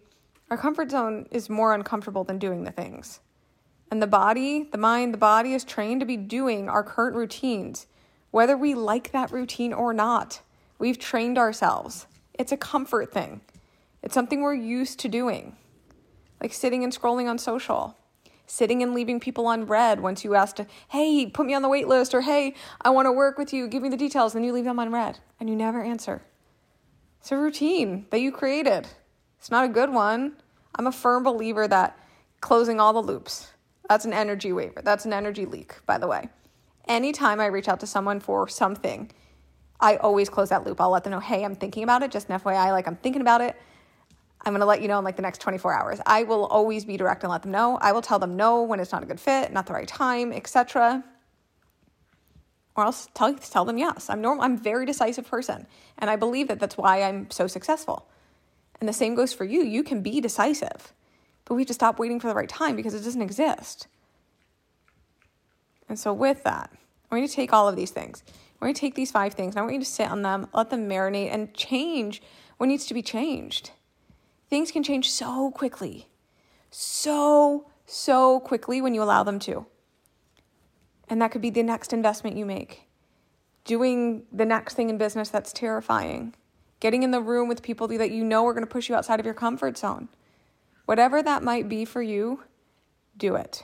our 0.49 0.57
comfort 0.57 0.91
zone 0.91 1.27
is 1.29 1.49
more 1.49 1.73
uncomfortable 1.73 2.23
than 2.23 2.39
doing 2.39 2.63
the 2.63 2.71
things. 2.71 3.19
And 3.91 4.01
the 4.01 4.07
body, 4.07 4.63
the 4.63 4.77
mind, 4.77 5.13
the 5.13 5.19
body 5.19 5.53
is 5.53 5.63
trained 5.63 6.01
to 6.01 6.05
be 6.05 6.17
doing 6.17 6.67
our 6.67 6.83
current 6.83 7.15
routines, 7.15 7.87
whether 8.31 8.57
we 8.57 8.73
like 8.73 9.11
that 9.11 9.31
routine 9.31 9.71
or 9.71 9.93
not. 9.93 10.41
We've 10.79 10.99
trained 10.99 11.37
ourselves. 11.37 12.07
It's 12.33 12.51
a 12.51 12.57
comfort 12.57 13.13
thing. 13.13 13.41
It's 14.03 14.13
something 14.13 14.41
we're 14.41 14.53
used 14.53 14.99
to 14.99 15.10
doing, 15.10 15.57
like 16.41 16.53
sitting 16.53 16.83
and 16.83 16.93
scrolling 16.93 17.29
on 17.29 17.38
social, 17.38 17.97
sitting 18.45 18.81
and 18.81 18.93
leaving 18.93 19.19
people 19.19 19.47
on 19.47 19.65
read 19.65 19.99
once 19.99 20.23
you 20.23 20.36
ask 20.36 20.55
to, 20.57 20.67
hey, 20.89 21.25
put 21.25 21.45
me 21.45 21.53
on 21.53 21.62
the 21.62 21.69
wait 21.69 21.88
list, 21.88 22.13
or 22.13 22.21
hey, 22.21 22.53
I 22.81 22.89
want 22.89 23.05
to 23.07 23.12
work 23.12 23.38
with 23.38 23.53
you, 23.53 23.67
give 23.67 23.83
me 23.83 23.89
the 23.89 23.97
details, 23.97 24.36
and 24.36 24.45
you 24.45 24.53
leave 24.53 24.65
them 24.65 24.79
on 24.79 24.91
read 24.91 25.19
and 25.39 25.49
you 25.49 25.55
never 25.55 25.83
answer. 25.83 26.21
It's 27.19 27.31
a 27.31 27.38
routine 27.38 28.05
that 28.12 28.21
you 28.21 28.31
created. 28.31 28.88
It's 29.38 29.51
not 29.51 29.65
a 29.65 29.69
good 29.69 29.91
one. 29.91 30.38
I'm 30.75 30.88
a 30.88 30.91
firm 30.91 31.23
believer 31.23 31.67
that 31.67 31.97
closing 32.39 32.79
all 32.79 32.93
the 32.93 33.01
loops, 33.01 33.51
that's 33.89 34.05
an 34.05 34.13
energy 34.13 34.51
waiver. 34.53 34.81
That's 34.81 35.05
an 35.05 35.13
energy 35.13 35.45
leak, 35.45 35.75
by 35.86 35.97
the 35.97 36.07
way. 36.07 36.29
Anytime 36.88 37.39
I 37.39 37.47
reach 37.47 37.67
out 37.67 37.79
to 37.81 37.88
someone 37.88 38.19
for 38.19 38.47
something, 38.47 39.12
I 39.79 39.97
always 39.97 40.29
close 40.29 40.49
that 40.49 40.65
loop. 40.65 40.79
I'll 40.81 40.89
let 40.89 41.03
them 41.03 41.12
know, 41.12 41.19
hey, 41.19 41.43
I'm 41.43 41.55
thinking 41.55 41.83
about 41.83 42.03
it, 42.03 42.12
just 42.12 42.29
an 42.29 42.39
FYI, 42.39 42.71
like 42.71 42.88
I'm 42.88 42.95
thinking 42.97 43.21
about 43.21 43.41
it. 43.41 43.55
I'm 44.41 44.54
going 44.54 44.62
to 44.62 44.65
let 44.65 44.82
you 44.82 44.88
know 44.88 45.00
in 45.00 45.04
like 45.04 45.15
the 45.15 45.21
next 45.21 45.41
24 45.41 45.73
hours. 45.73 46.00
I 46.06 46.23
will 46.23 46.45
always 46.45 46.86
be 46.86 46.95
direct 46.95 47.23
and 47.23 47.32
let 47.32 47.41
them 47.41 47.52
know. 47.52 47.78
I 47.82 47.91
will 47.91 48.02
tell 48.02 48.19
them 48.19 48.36
no 48.36 48.62
when 48.63 48.80
it's 48.80 48.91
not 48.91 49.04
a 49.04 49.06
good 49.06 49.19
fit, 49.19 49.52
not 49.52 49.65
the 49.65 49.73
right 49.73 49.88
time, 49.88 50.32
etc. 50.32 51.04
Or 52.76 52.86
else 52.86 53.10
tell 53.13 53.34
tell 53.34 53.65
them 53.65 53.78
yes. 53.78 54.10
I'm 54.10 54.21
normal. 54.21 54.43
I'm 54.43 54.58
very 54.58 54.86
decisive 54.86 55.28
person, 55.28 55.65
and 55.97 56.10
I 56.10 56.15
believe 56.15 56.47
that 56.47 56.60
that's 56.60 56.78
why 56.78 57.02
I'm 57.02 57.30
so 57.32 57.47
successful. 57.47 58.08
And 58.80 58.88
the 58.88 58.93
same 58.93 59.15
goes 59.15 59.34
for 59.34 59.43
you. 59.43 59.63
You 59.63 59.84
can 59.84 60.02
be 60.02 60.21
decisive, 60.21 60.93
but 61.45 61.56
we 61.56 61.63
have 61.63 61.67
to 61.67 61.73
stop 61.73 61.97
waiting 61.97 62.19
for 62.19 62.28
the 62.28 62.36
right 62.36 62.47
time 62.47 62.76
because 62.76 62.93
it 62.93 63.04
doesn't 63.04 63.21
exist. 63.21 63.88
And 65.89 65.97
so, 65.97 66.13
with 66.13 66.43
that, 66.43 66.69
I 66.71 67.15
want 67.15 67.21
going 67.21 67.28
to 67.28 67.36
take 67.36 67.54
all 67.54 67.67
of 67.67 67.76
these 67.76 67.91
things. 67.91 68.23
I 68.28 68.65
want 68.65 68.69
going 68.69 68.73
to 68.76 68.82
take 68.82 68.95
these 68.95 69.12
five 69.12 69.34
things. 69.34 69.56
And 69.56 69.60
I 69.60 69.62
want 69.63 69.73
you 69.73 69.80
to 69.80 69.86
sit 69.86 70.10
on 70.10 70.21
them, 70.21 70.47
let 70.54 70.69
them 70.69 70.89
marinate, 70.89 71.34
and 71.34 71.54
change 71.54 72.21
what 72.58 72.67
needs 72.67 72.86
to 72.88 72.93
be 72.93 73.02
changed. 73.02 73.71
Things 74.49 74.71
can 74.71 74.83
change 74.83 75.10
so 75.12 75.51
quickly, 75.51 76.07
so, 76.71 77.69
so 77.86 78.39
quickly 78.39 78.81
when 78.81 78.93
you 78.93 79.03
allow 79.03 79.23
them 79.23 79.39
to. 79.39 79.65
And 81.10 81.21
that 81.21 81.31
could 81.31 81.41
be 81.41 81.49
the 81.49 81.63
next 81.63 81.93
investment 81.93 82.38
you 82.38 82.45
make, 82.45 82.88
doing 83.65 84.23
the 84.31 84.45
next 84.45 84.75
thing 84.75 84.89
in 84.89 84.97
business 84.97 85.29
that's 85.29 85.51
terrifying, 85.51 86.36
getting 86.79 87.03
in 87.03 87.12
the 87.12 87.21
room 87.21 87.47
with 87.47 87.62
people 87.62 87.88
that 87.88 88.12
you 88.12 88.23
know 88.23 88.45
are 88.45 88.53
going 88.53 88.65
to 88.65 88.71
push 88.71 88.89
you 88.89 88.95
outside 88.95 89.19
of 89.19 89.25
your 89.25 89.36
comfort 89.36 89.77
zone. 89.77 90.10
Whatever 90.86 91.21
that 91.21 91.43
might 91.43 91.67
be 91.67 91.83
for 91.83 92.01
you, 92.01 92.43
do 93.17 93.36
it. 93.36 93.63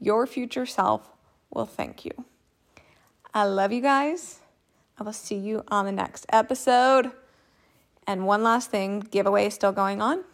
Your 0.00 0.26
future 0.26 0.66
self 0.66 1.10
will 1.50 1.66
thank 1.66 2.04
you. 2.04 2.24
I 3.32 3.44
love 3.44 3.72
you 3.72 3.80
guys. 3.80 4.40
I 4.98 5.02
will 5.02 5.12
see 5.12 5.36
you 5.36 5.64
on 5.68 5.86
the 5.86 5.92
next 5.92 6.24
episode. 6.30 7.10
And 8.06 8.26
one 8.26 8.42
last 8.42 8.70
thing 8.70 9.00
giveaway 9.00 9.46
is 9.46 9.54
still 9.54 9.72
going 9.72 10.02
on. 10.02 10.24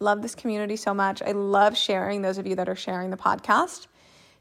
Love 0.00 0.22
this 0.22 0.34
community 0.34 0.76
so 0.76 0.92
much. 0.92 1.22
I 1.22 1.32
love 1.32 1.76
sharing 1.76 2.22
those 2.22 2.38
of 2.38 2.46
you 2.46 2.56
that 2.56 2.68
are 2.68 2.76
sharing 2.76 3.10
the 3.10 3.16
podcast. 3.16 3.86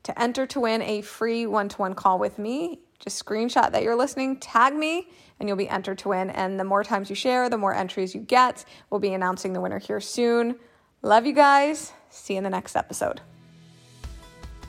To 0.04 0.22
enter 0.22 0.46
to 0.48 0.60
win 0.60 0.82
a 0.82 1.02
free 1.02 1.46
one 1.46 1.70
to 1.70 1.78
one 1.78 1.94
call 1.94 2.20
with 2.20 2.38
me, 2.38 2.80
just 3.00 3.24
screenshot 3.24 3.72
that 3.72 3.84
you're 3.84 3.96
listening, 3.96 4.38
tag 4.38 4.74
me, 4.74 5.08
and 5.40 5.48
you'll 5.48 5.58
be 5.58 5.70
entered 5.70 5.98
to 6.00 6.10
win. 6.10 6.30
And 6.30 6.60
the 6.60 6.64
more 6.64 6.84
times 6.84 7.10
you 7.10 7.16
share, 7.16 7.50
the 7.50 7.58
more 7.58 7.74
entries 7.74 8.14
you 8.14 8.22
get. 8.22 8.66
We'll 8.90 9.00
be 9.00 9.14
announcing 9.14 9.54
the 9.54 9.62
winner 9.62 9.80
here 9.80 10.00
soon. 10.00 10.56
Love 11.02 11.26
you 11.26 11.34
guys. 11.34 11.94
See 12.10 12.34
you 12.34 12.40
in 12.40 12.44
the 12.44 12.50
next 12.50 12.76
episode. 12.76 13.22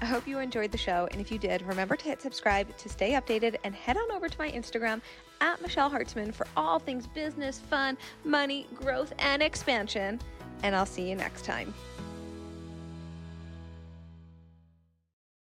I 0.05 0.07
hope 0.07 0.29
you 0.29 0.39
enjoyed 0.39 0.71
the 0.71 0.77
show. 0.77 1.09
And 1.13 1.19
if 1.19 1.33
you 1.33 1.39
did, 1.39 1.63
remember 1.63 1.97
to 1.97 2.05
hit 2.05 2.21
subscribe 2.21 2.77
to 2.77 2.91
stay 2.91 3.13
updated 3.13 3.57
and 3.65 3.75
head 3.75 3.97
on 3.97 4.13
over 4.13 4.29
to 4.29 4.39
my 4.39 4.51
Instagram 4.51 5.01
at 5.41 5.63
Michelle 5.63 5.91
Hartzman 5.91 6.35
for 6.35 6.47
all 6.59 6.79
things 6.79 7.07
business, 7.07 7.59
fun, 7.59 7.97
money, 8.23 8.67
growth, 8.75 9.15
and 9.19 9.43
expansion. 9.43 10.21
And 10.63 10.77
I'll 10.77 10.85
see 10.85 11.09
you 11.09 11.17
next 11.17 11.47
time. 11.47 11.73